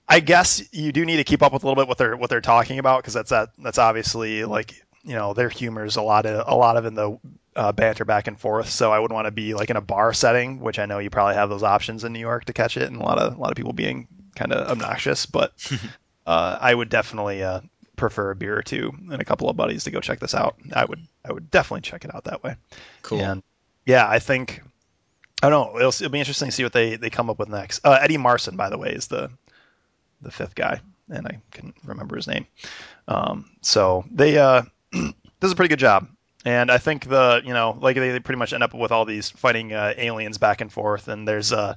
I 0.09 0.19
guess 0.19 0.61
you 0.73 0.91
do 0.91 1.05
need 1.05 1.19
to 1.19 1.25
keep 1.25 1.41
up 1.41 1.53
with 1.53 1.63
a 1.63 1.67
little 1.69 1.81
bit 1.81 1.89
what 1.89 1.99
they're 1.99 2.17
what 2.17 2.31
they're 2.31 2.41
talking 2.41 2.81
about 2.81 3.01
because 3.01 3.15
that's 3.15 3.31
that 3.31 3.51
that's 3.59 3.79
obviously 3.79 4.45
like 4.45 4.75
you 5.05 5.15
know 5.15 5.35
their 5.35 5.51
humor 5.51 5.85
is 5.85 5.95
a 5.95 6.03
lot 6.03 6.27
of 6.27 6.49
a 6.49 6.57
lot 6.57 6.77
of 6.77 6.85
in 6.85 6.95
the 6.95 7.17
uh, 7.55 7.71
banter 7.71 8.05
back 8.05 8.27
and 8.27 8.41
forth. 8.41 8.69
So 8.71 8.91
I 8.91 8.99
wouldn't 8.99 9.15
want 9.15 9.27
to 9.27 9.31
be 9.31 9.55
like 9.55 9.71
in 9.71 9.77
a 9.77 9.81
bar 9.81 10.13
setting, 10.13 10.59
which 10.59 10.81
I 10.81 10.87
know 10.87 10.99
you 10.99 11.11
probably 11.11 11.35
have 11.35 11.49
those 11.49 11.63
options 11.63 12.03
in 12.03 12.13
New 12.13 12.19
York 12.19 12.47
to 12.47 12.53
catch 12.53 12.77
it, 12.77 12.91
and 12.91 12.97
a 13.01 13.05
lot 13.05 13.19
of 13.19 13.37
a 13.37 13.41
lot 13.41 13.53
of 13.53 13.57
people 13.57 13.73
being 13.73 14.09
kind 14.35 14.53
of 14.53 14.67
obnoxious. 14.67 15.27
But 15.27 15.53
uh, 16.27 16.59
I 16.61 16.75
would 16.75 16.89
definitely 16.89 17.45
uh, 17.45 17.61
prefer 17.99 18.31
a 18.31 18.37
beer 18.37 18.57
or 18.57 18.63
two 18.63 18.93
and 19.11 19.21
a 19.21 19.25
couple 19.25 19.51
of 19.51 19.57
buddies 19.57 19.85
to 19.85 19.91
go 19.91 20.01
check 20.01 20.21
this 20.21 20.35
out. 20.35 20.57
I 20.73 20.85
would 20.85 21.07
I 21.25 21.33
would 21.33 21.51
definitely 21.51 21.83
check 21.83 22.05
it 22.05 22.15
out 22.15 22.25
that 22.25 22.43
way. 22.43 22.57
Cool. 23.03 23.21
And 23.21 23.43
yeah, 23.85 24.09
I 24.09 24.19
think 24.19 24.63
I 25.43 25.51
don't 25.51 25.73
know. 25.73 25.79
It'll, 25.79 25.89
it'll 25.89 26.09
be 26.09 26.19
interesting 26.19 26.49
to 26.49 26.53
see 26.53 26.63
what 26.65 26.73
they 26.73 26.97
they 26.97 27.11
come 27.11 27.31
up 27.31 27.39
with 27.39 27.49
next. 27.49 27.81
Uh, 27.85 27.99
Eddie 28.01 28.17
Marsan, 28.17 28.57
by 28.57 28.71
the 28.71 28.79
way, 28.79 28.91
is 28.91 29.07
the 29.07 29.31
the 30.23 30.31
fifth 30.31 30.55
guy, 30.55 30.81
and 31.09 31.27
I 31.27 31.41
can 31.53 31.75
remember 31.85 32.17
his 32.17 32.27
name. 32.27 32.47
Um, 33.07 33.51
so 33.61 34.05
they 34.11 34.39
uh, 34.39 34.63
does 35.41 35.53
a 35.53 35.57
pretty 35.57 35.69
good 35.69 35.79
job. 35.79 36.09
And 36.45 36.71
I 36.71 36.79
think 36.79 37.09
the 37.09 37.43
you 37.45 37.53
know 37.53 37.77
like 37.81 37.97
they, 37.97 38.11
they 38.11 38.21
pretty 38.21 38.39
much 38.39 38.53
end 38.53 38.63
up 38.63 38.73
with 38.73 38.93
all 38.93 39.05
these 39.05 39.31
fighting 39.31 39.73
uh, 39.73 39.95
aliens 39.97 40.39
back 40.39 40.61
and 40.61 40.73
forth. 40.73 41.09
And 41.09 41.27
there's 41.27 41.53
uh 41.53 41.75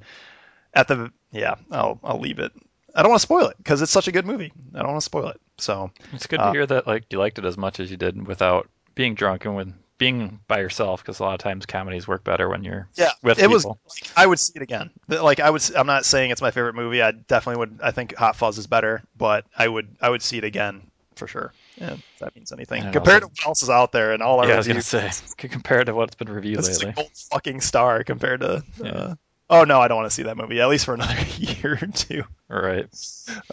at 0.73 0.87
the 0.87 1.11
yeah 1.31 1.55
I'll 1.71 1.99
I'll 2.03 2.19
leave 2.19 2.39
it. 2.39 2.51
I 2.95 3.01
don't 3.01 3.09
want 3.09 3.19
to 3.21 3.25
spoil 3.25 3.47
it 3.47 3.57
because 3.57 3.81
it's 3.81 3.91
such 3.91 4.07
a 4.07 4.11
good 4.11 4.25
movie. 4.25 4.51
I 4.73 4.79
don't 4.79 4.89
want 4.89 4.97
to 5.01 5.05
spoil 5.05 5.27
it. 5.29 5.39
So 5.57 5.91
it's 6.13 6.27
good 6.27 6.37
to 6.37 6.43
uh, 6.43 6.51
hear 6.51 6.65
that 6.65 6.87
like 6.87 7.05
you 7.11 7.19
liked 7.19 7.39
it 7.39 7.45
as 7.45 7.57
much 7.57 7.79
as 7.79 7.89
you 7.91 7.97
did 7.97 8.27
without 8.27 8.69
being 8.95 9.15
drunk 9.15 9.45
and 9.45 9.55
with 9.55 9.73
being 9.97 10.39
by 10.47 10.59
yourself 10.59 11.03
because 11.03 11.19
a 11.19 11.23
lot 11.23 11.33
of 11.33 11.39
times 11.39 11.65
comedies 11.67 12.07
work 12.07 12.23
better 12.23 12.49
when 12.49 12.63
you're 12.63 12.89
Yeah, 12.95 13.11
with 13.21 13.39
it 13.39 13.47
was. 13.47 13.63
people. 13.63 13.79
Like, 13.87 14.11
I 14.17 14.25
would 14.25 14.39
see 14.39 14.53
it 14.55 14.61
again. 14.63 14.89
Like 15.07 15.39
I 15.39 15.49
would. 15.49 15.63
I'm 15.75 15.87
not 15.87 16.05
saying 16.05 16.31
it's 16.31 16.41
my 16.41 16.51
favorite 16.51 16.73
movie. 16.75 17.01
I 17.01 17.11
definitely 17.11 17.59
would. 17.59 17.79
I 17.83 17.91
think 17.91 18.15
Hot 18.15 18.35
Fuzz 18.35 18.57
is 18.57 18.67
better, 18.67 19.03
but 19.15 19.45
I 19.55 19.67
would. 19.67 19.95
I 20.01 20.09
would 20.09 20.23
see 20.23 20.39
it 20.39 20.43
again 20.43 20.89
for 21.15 21.27
sure. 21.27 21.53
Yeah, 21.79 21.93
if 21.93 21.99
that 22.19 22.35
means 22.35 22.51
anything. 22.51 22.91
Compared 22.91 23.21
to 23.21 23.27
what 23.27 23.45
else 23.45 23.63
is 23.63 23.69
out 23.69 23.91
there 23.91 24.13
and 24.13 24.23
all 24.23 24.39
our 24.39 24.47
yeah, 24.47 24.55
I 24.55 24.57
was 24.57 24.67
gonna 24.67 24.81
say 24.81 25.09
compared 25.37 25.85
to 25.85 25.93
what's 25.93 26.15
been 26.15 26.29
reviewed 26.29 26.57
this 26.57 26.67
is 26.67 26.81
a 26.81 26.87
lately. 26.87 27.03
gold 27.03 27.11
fucking 27.31 27.61
star 27.61 28.03
compared 28.03 28.41
to. 28.41 28.63
Yeah. 28.83 28.89
Uh, 28.89 29.15
oh 29.51 29.65
no, 29.65 29.79
I 29.79 29.87
don't 29.87 29.97
want 29.97 30.09
to 30.09 30.15
see 30.15 30.23
that 30.23 30.37
movie 30.37 30.61
at 30.61 30.69
least 30.69 30.85
for 30.85 30.95
another 30.95 31.13
year 31.37 31.77
or 31.79 31.87
two. 31.87 32.23
Right. 32.49 32.87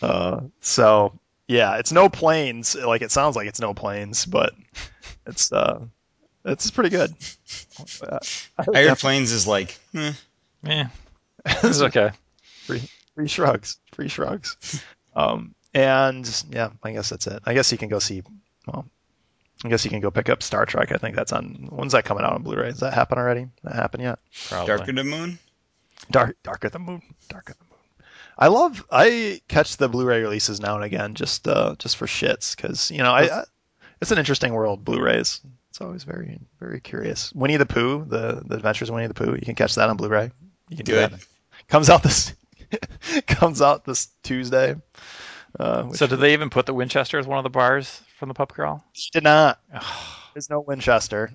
Uh, 0.00 0.42
so 0.62 1.18
yeah, 1.46 1.76
it's 1.76 1.92
no 1.92 2.08
planes. 2.08 2.74
Like 2.74 3.02
it 3.02 3.10
sounds 3.10 3.36
like 3.36 3.48
it's 3.48 3.60
no 3.60 3.74
planes, 3.74 4.24
but 4.24 4.54
it's 5.26 5.52
uh, 5.52 5.80
it's 6.44 6.70
pretty 6.70 6.90
good. 6.90 7.14
Uh, 8.02 8.18
Iron 8.74 8.96
is 9.22 9.46
like, 9.46 9.78
eh. 9.94 10.12
Yeah, 10.64 10.88
it's 11.46 11.80
okay. 11.80 12.10
free 12.64 13.28
shrugs, 13.28 13.78
free 13.92 14.08
shrugs. 14.08 14.82
Um, 15.14 15.54
and 15.72 16.44
yeah, 16.50 16.70
I 16.82 16.90
guess 16.90 17.10
that's 17.10 17.28
it. 17.28 17.40
I 17.46 17.54
guess 17.54 17.70
you 17.70 17.78
can 17.78 17.88
go 17.88 18.00
see. 18.00 18.24
Well, 18.66 18.84
I 19.64 19.68
guess 19.68 19.84
you 19.84 19.92
can 19.92 20.00
go 20.00 20.10
pick 20.10 20.28
up 20.28 20.42
Star 20.42 20.66
Trek. 20.66 20.90
I 20.90 20.96
think 20.96 21.14
that's 21.14 21.32
on. 21.32 21.68
When's 21.70 21.92
that 21.92 22.04
coming 22.04 22.24
out 22.24 22.32
on 22.32 22.42
Blu-ray? 22.42 22.70
Does 22.70 22.80
that 22.80 22.94
happen 22.94 23.16
already? 23.16 23.46
That 23.62 23.76
happened 23.76 24.02
yet? 24.02 24.18
Probably. 24.48 24.66
Darker 24.66 24.92
the 24.92 25.04
Moon. 25.04 25.38
Dark, 26.10 26.36
Darker 26.42 26.68
the 26.68 26.78
Moon. 26.78 27.02
Darker 27.28 27.54
the 27.54 27.64
Moon. 27.64 27.78
I 28.38 28.48
love. 28.48 28.84
I 28.90 29.40
catch 29.48 29.76
the 29.76 29.88
Blu-ray 29.88 30.20
releases 30.22 30.60
now 30.60 30.76
and 30.76 30.84
again, 30.84 31.14
just 31.14 31.46
uh, 31.48 31.74
just 31.78 31.96
for 31.96 32.06
shits, 32.06 32.56
because 32.56 32.90
you 32.90 32.98
know, 32.98 33.12
I, 33.12 33.22
I 33.40 33.44
it's 34.00 34.10
an 34.12 34.18
interesting 34.18 34.52
world. 34.52 34.84
Blu-rays. 34.84 35.40
It's 35.70 35.80
always 35.80 36.04
very 36.04 36.38
very 36.60 36.80
curious. 36.80 37.32
Winnie 37.32 37.56
the 37.56 37.66
Pooh, 37.66 38.04
the 38.04 38.42
the 38.44 38.54
Adventures 38.56 38.88
of 38.88 38.94
Winnie 38.94 39.08
the 39.08 39.14
Pooh. 39.14 39.34
You 39.34 39.44
can 39.44 39.54
catch 39.54 39.74
that 39.74 39.88
on 39.90 39.96
Blu-ray. 39.96 40.30
You 40.68 40.76
can 40.76 40.86
do 40.86 40.92
Good. 40.92 41.12
that. 41.12 41.26
Comes 41.68 41.90
out 41.90 42.02
this 42.02 42.32
comes 43.26 43.60
out 43.60 43.84
this 43.84 44.08
Tuesday. 44.22 44.76
Uh, 45.58 45.92
So 45.92 46.06
did 46.06 46.20
they 46.20 46.34
even 46.34 46.50
put 46.50 46.66
the 46.66 46.74
Winchester 46.74 47.18
as 47.18 47.26
one 47.26 47.38
of 47.38 47.44
the 47.44 47.50
bars 47.50 48.00
from 48.18 48.28
the 48.28 48.34
pub 48.34 48.52
crawl? 48.52 48.84
did 49.12 49.24
not. 49.24 49.58
Oh, 49.74 50.24
There's 50.34 50.50
no 50.50 50.60
Winchester. 50.60 51.30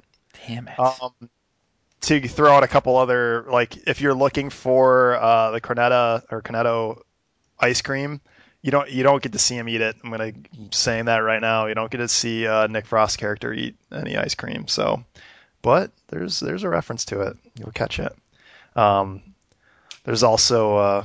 damn 0.47 0.67
it. 0.67 0.80
Um, 0.80 1.12
to 2.03 2.27
throw 2.27 2.53
out 2.53 2.63
a 2.63 2.67
couple 2.67 2.97
other, 2.97 3.45
like 3.49 3.87
if 3.87 4.01
you're 4.01 4.13
looking 4.13 4.49
for 4.49 5.15
uh, 5.15 5.51
the 5.51 5.61
Cornetta 5.61 6.23
or 6.29 6.41
Cornetto 6.41 7.01
ice 7.59 7.81
cream, 7.81 8.19
you 8.61 8.71
don't 8.71 8.89
you 8.89 9.03
don't 9.03 9.21
get 9.21 9.31
to 9.33 9.39
see 9.39 9.55
him 9.55 9.69
eat 9.69 9.81
it. 9.81 9.95
I'm 10.03 10.11
gonna 10.11 10.33
I'm 10.57 10.71
saying 10.71 11.05
that 11.05 11.17
right 11.17 11.41
now. 11.41 11.67
You 11.67 11.75
don't 11.75 11.89
get 11.89 11.97
to 11.97 12.07
see 12.07 12.45
uh, 12.45 12.67
Nick 12.67 12.85
Frost's 12.85 13.17
character 13.17 13.53
eat 13.53 13.75
any 13.91 14.17
ice 14.17 14.35
cream. 14.35 14.67
So, 14.67 15.03
but 15.61 15.91
there's 16.07 16.39
there's 16.39 16.63
a 16.63 16.69
reference 16.69 17.05
to 17.05 17.21
it. 17.21 17.37
You'll 17.57 17.71
catch 17.71 17.99
it. 17.99 18.13
Um, 18.75 19.21
there's 20.03 20.23
also 20.23 20.75
uh, 20.75 21.03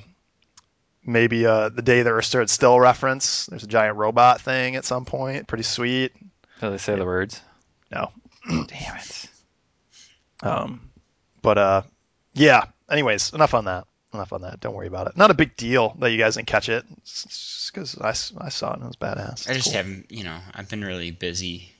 maybe 1.04 1.46
uh, 1.46 1.68
the 1.68 1.82
day 1.82 2.02
that 2.02 2.10
we're 2.12 2.22
stood 2.22 2.50
still 2.50 2.78
reference. 2.78 3.46
There's 3.46 3.64
a 3.64 3.68
giant 3.68 3.96
robot 3.96 4.40
thing 4.40 4.74
at 4.74 4.84
some 4.84 5.04
point. 5.04 5.46
Pretty 5.46 5.64
sweet. 5.64 6.12
Did 6.60 6.72
they 6.72 6.78
say 6.78 6.96
the 6.96 7.04
words? 7.04 7.40
No. 7.92 8.10
Damn 8.48 8.96
it. 8.96 9.28
Um, 10.42 10.90
but 11.42 11.58
uh, 11.58 11.82
yeah. 12.34 12.64
Anyways, 12.90 13.32
enough 13.32 13.54
on 13.54 13.66
that. 13.66 13.86
Enough 14.14 14.32
on 14.32 14.42
that. 14.42 14.60
Don't 14.60 14.74
worry 14.74 14.86
about 14.86 15.06
it. 15.06 15.16
Not 15.16 15.30
a 15.30 15.34
big 15.34 15.56
deal 15.56 15.94
that 15.98 16.10
you 16.10 16.18
guys 16.18 16.36
didn't 16.36 16.46
catch 16.46 16.68
it. 16.68 16.84
It's 16.98 17.24
just 17.24 17.74
because 17.74 17.98
I, 17.98 18.44
I 18.44 18.48
saw 18.48 18.70
it 18.70 18.76
and 18.76 18.84
it 18.84 18.86
was 18.86 18.96
badass. 18.96 19.48
I 19.48 19.54
just 19.54 19.66
cool. 19.66 19.74
haven't, 19.74 20.10
you 20.10 20.24
know, 20.24 20.38
I've 20.54 20.68
been 20.70 20.82
really 20.82 21.10
busy. 21.10 21.70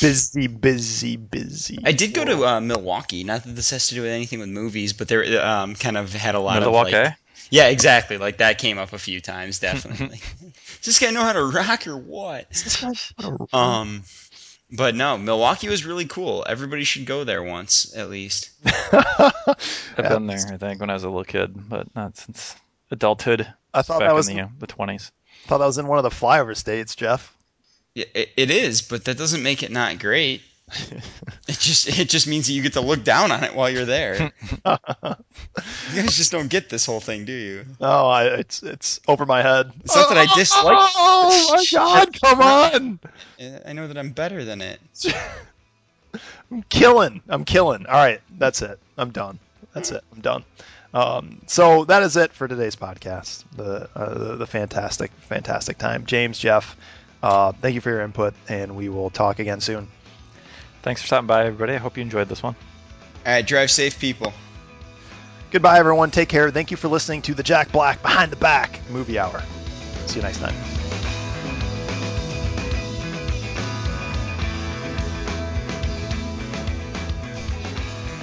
busy, 0.00 0.46
busy, 0.46 1.16
busy. 1.16 1.78
I 1.84 1.90
did 1.90 2.14
go 2.14 2.24
to 2.24 2.46
uh, 2.46 2.60
Milwaukee. 2.60 3.24
Not 3.24 3.42
that 3.42 3.56
this 3.56 3.70
has 3.70 3.88
to 3.88 3.96
do 3.96 4.02
with 4.02 4.12
anything 4.12 4.38
with 4.38 4.48
movies, 4.48 4.92
but 4.92 5.08
there 5.08 5.44
um, 5.44 5.74
kind 5.74 5.96
of 5.96 6.12
had 6.12 6.36
a 6.36 6.40
lot 6.40 6.60
Milwaukee? 6.60 6.94
of 6.94 7.04
like, 7.06 7.16
yeah, 7.50 7.66
exactly. 7.66 8.16
Like 8.16 8.38
that 8.38 8.58
came 8.58 8.78
up 8.78 8.92
a 8.92 8.98
few 8.98 9.20
times, 9.20 9.58
definitely. 9.60 10.20
Does 10.82 10.84
this 10.84 10.98
guy 11.00 11.10
know 11.10 11.22
how 11.22 11.32
to 11.32 11.44
rock 11.44 11.86
or 11.86 11.96
what? 11.96 12.46
Um, 13.52 14.04
but 14.72 14.94
no, 14.94 15.16
Milwaukee 15.18 15.68
was 15.68 15.84
really 15.84 16.06
cool. 16.06 16.44
Everybody 16.48 16.84
should 16.84 17.06
go 17.06 17.24
there 17.24 17.42
once 17.42 17.94
at 17.96 18.10
least. 18.10 18.50
I've 18.92 19.54
Yeah. 19.98 20.08
been 20.08 20.26
there, 20.26 20.50
I 20.52 20.56
think, 20.56 20.80
when 20.80 20.90
I 20.90 20.94
was 20.94 21.04
a 21.04 21.08
little 21.08 21.24
kid, 21.24 21.68
but 21.68 21.94
not 21.94 22.16
since 22.16 22.54
adulthood. 22.90 23.52
I 23.74 23.82
thought 23.82 24.00
back 24.00 24.08
that 24.08 24.14
was 24.14 24.28
in 24.28 24.36
the, 24.36 24.42
uh, 24.42 24.48
the 24.58 24.66
20s. 24.66 25.10
thought 25.46 25.58
that 25.58 25.66
was 25.66 25.78
in 25.78 25.86
one 25.86 25.98
of 25.98 26.04
the 26.04 26.10
flyover 26.10 26.56
states, 26.56 26.94
Jeff. 26.96 27.34
Yeah, 27.94 28.04
it, 28.14 28.30
it 28.36 28.50
is, 28.50 28.82
but 28.82 29.04
that 29.06 29.18
doesn't 29.18 29.42
make 29.42 29.62
it 29.62 29.70
not 29.70 29.98
great. 29.98 30.42
It 31.48 31.58
just 31.58 31.98
it 31.98 32.08
just 32.08 32.26
means 32.28 32.46
that 32.46 32.52
you 32.52 32.62
get 32.62 32.74
to 32.74 32.80
look 32.80 33.02
down 33.02 33.32
on 33.32 33.42
it 33.44 33.54
while 33.54 33.68
you're 33.70 33.84
there. 33.84 34.30
You 35.92 36.02
guys 36.02 36.16
just 36.16 36.30
don't 36.30 36.48
get 36.48 36.68
this 36.68 36.86
whole 36.86 37.00
thing, 37.00 37.24
do 37.24 37.32
you? 37.32 37.64
Oh, 37.80 38.08
I, 38.08 38.26
it's 38.26 38.62
it's 38.62 39.00
over 39.08 39.26
my 39.26 39.42
head. 39.42 39.72
It's 39.82 39.94
not 39.96 40.08
that 40.08 40.18
I 40.18 40.26
dislike- 40.34 40.76
Oh 40.78 41.54
my 41.56 41.64
God! 41.72 42.20
Come 42.20 42.40
on! 42.40 43.00
I 43.66 43.72
know 43.72 43.88
that 43.88 43.98
I'm 43.98 44.10
better 44.12 44.44
than 44.44 44.60
it. 44.60 44.80
I'm 46.50 46.62
killing. 46.68 47.20
I'm 47.28 47.44
killing. 47.44 47.86
All 47.86 47.94
right, 47.94 48.20
that's 48.38 48.62
it. 48.62 48.78
I'm 48.96 49.10
done. 49.10 49.38
That's 49.74 49.90
it. 49.90 50.02
I'm 50.14 50.20
done. 50.20 50.44
Um, 50.94 51.40
so 51.46 51.84
that 51.86 52.02
is 52.04 52.16
it 52.16 52.32
for 52.32 52.46
today's 52.48 52.76
podcast. 52.76 53.44
The 53.56 53.88
uh, 53.94 54.14
the, 54.18 54.36
the 54.36 54.46
fantastic, 54.46 55.10
fantastic 55.28 55.78
time. 55.78 56.06
James, 56.06 56.38
Jeff, 56.38 56.76
uh, 57.22 57.52
thank 57.52 57.74
you 57.74 57.80
for 57.80 57.90
your 57.90 58.02
input, 58.02 58.34
and 58.48 58.76
we 58.76 58.88
will 58.88 59.10
talk 59.10 59.38
again 59.40 59.60
soon. 59.60 59.88
Thanks 60.82 61.00
for 61.00 61.06
stopping 61.06 61.26
by, 61.26 61.44
everybody. 61.46 61.74
I 61.74 61.78
hope 61.78 61.96
you 61.96 62.02
enjoyed 62.02 62.28
this 62.28 62.42
one. 62.42 62.56
All 63.26 63.32
right, 63.32 63.46
drive 63.46 63.70
safe, 63.70 63.98
people. 63.98 64.32
Goodbye, 65.50 65.78
everyone. 65.78 66.10
Take 66.10 66.28
care. 66.28 66.50
Thank 66.50 66.70
you 66.70 66.76
for 66.76 66.88
listening 66.88 67.22
to 67.22 67.34
the 67.34 67.42
Jack 67.42 67.70
Black 67.72 68.00
Behind 68.02 68.32
the 68.32 68.36
Back 68.36 68.80
Movie 68.90 69.18
Hour. 69.18 69.42
See 70.06 70.16
you 70.16 70.22
next 70.22 70.38
time. 70.38 70.54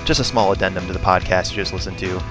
Just 0.06 0.22
a 0.22 0.24
small 0.24 0.54
addendum 0.54 0.88
to 0.88 0.94
the 0.94 1.00
podcast 1.00 1.52
you 1.52 1.58
just 1.58 1.74
listened 1.74 2.00
to. 2.00 2.24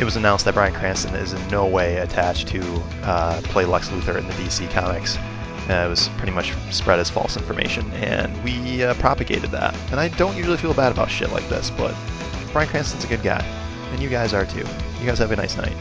It 0.00 0.04
was 0.04 0.16
announced 0.16 0.46
that 0.46 0.54
Bryan 0.54 0.72
Cranston 0.72 1.14
is 1.14 1.34
in 1.34 1.48
no 1.48 1.66
way 1.66 1.98
attached 1.98 2.48
to 2.48 2.62
uh, 3.02 3.40
play 3.44 3.66
Lex 3.66 3.88
Luthor 3.90 4.16
in 4.16 4.26
the 4.26 4.32
DC 4.34 4.70
comics. 4.70 5.18
Uh, 5.68 5.84
it 5.84 5.88
was 5.88 6.08
pretty 6.16 6.32
much 6.32 6.54
spread 6.70 6.98
as 6.98 7.10
false 7.10 7.36
information, 7.36 7.90
and 7.92 8.42
we 8.42 8.82
uh, 8.82 8.94
propagated 8.94 9.50
that. 9.50 9.76
And 9.90 10.00
I 10.00 10.08
don't 10.08 10.36
usually 10.36 10.56
feel 10.56 10.72
bad 10.72 10.92
about 10.92 11.10
shit 11.10 11.30
like 11.30 11.46
this, 11.48 11.70
but 11.70 11.94
Bryan 12.52 12.68
Cranston's 12.68 13.04
a 13.04 13.08
good 13.08 13.22
guy, 13.22 13.44
and 13.92 14.02
you 14.02 14.08
guys 14.08 14.32
are 14.32 14.46
too. 14.46 14.64
You 15.00 15.06
guys 15.06 15.18
have 15.18 15.30
a 15.30 15.36
nice 15.36 15.56
night. 15.56 15.76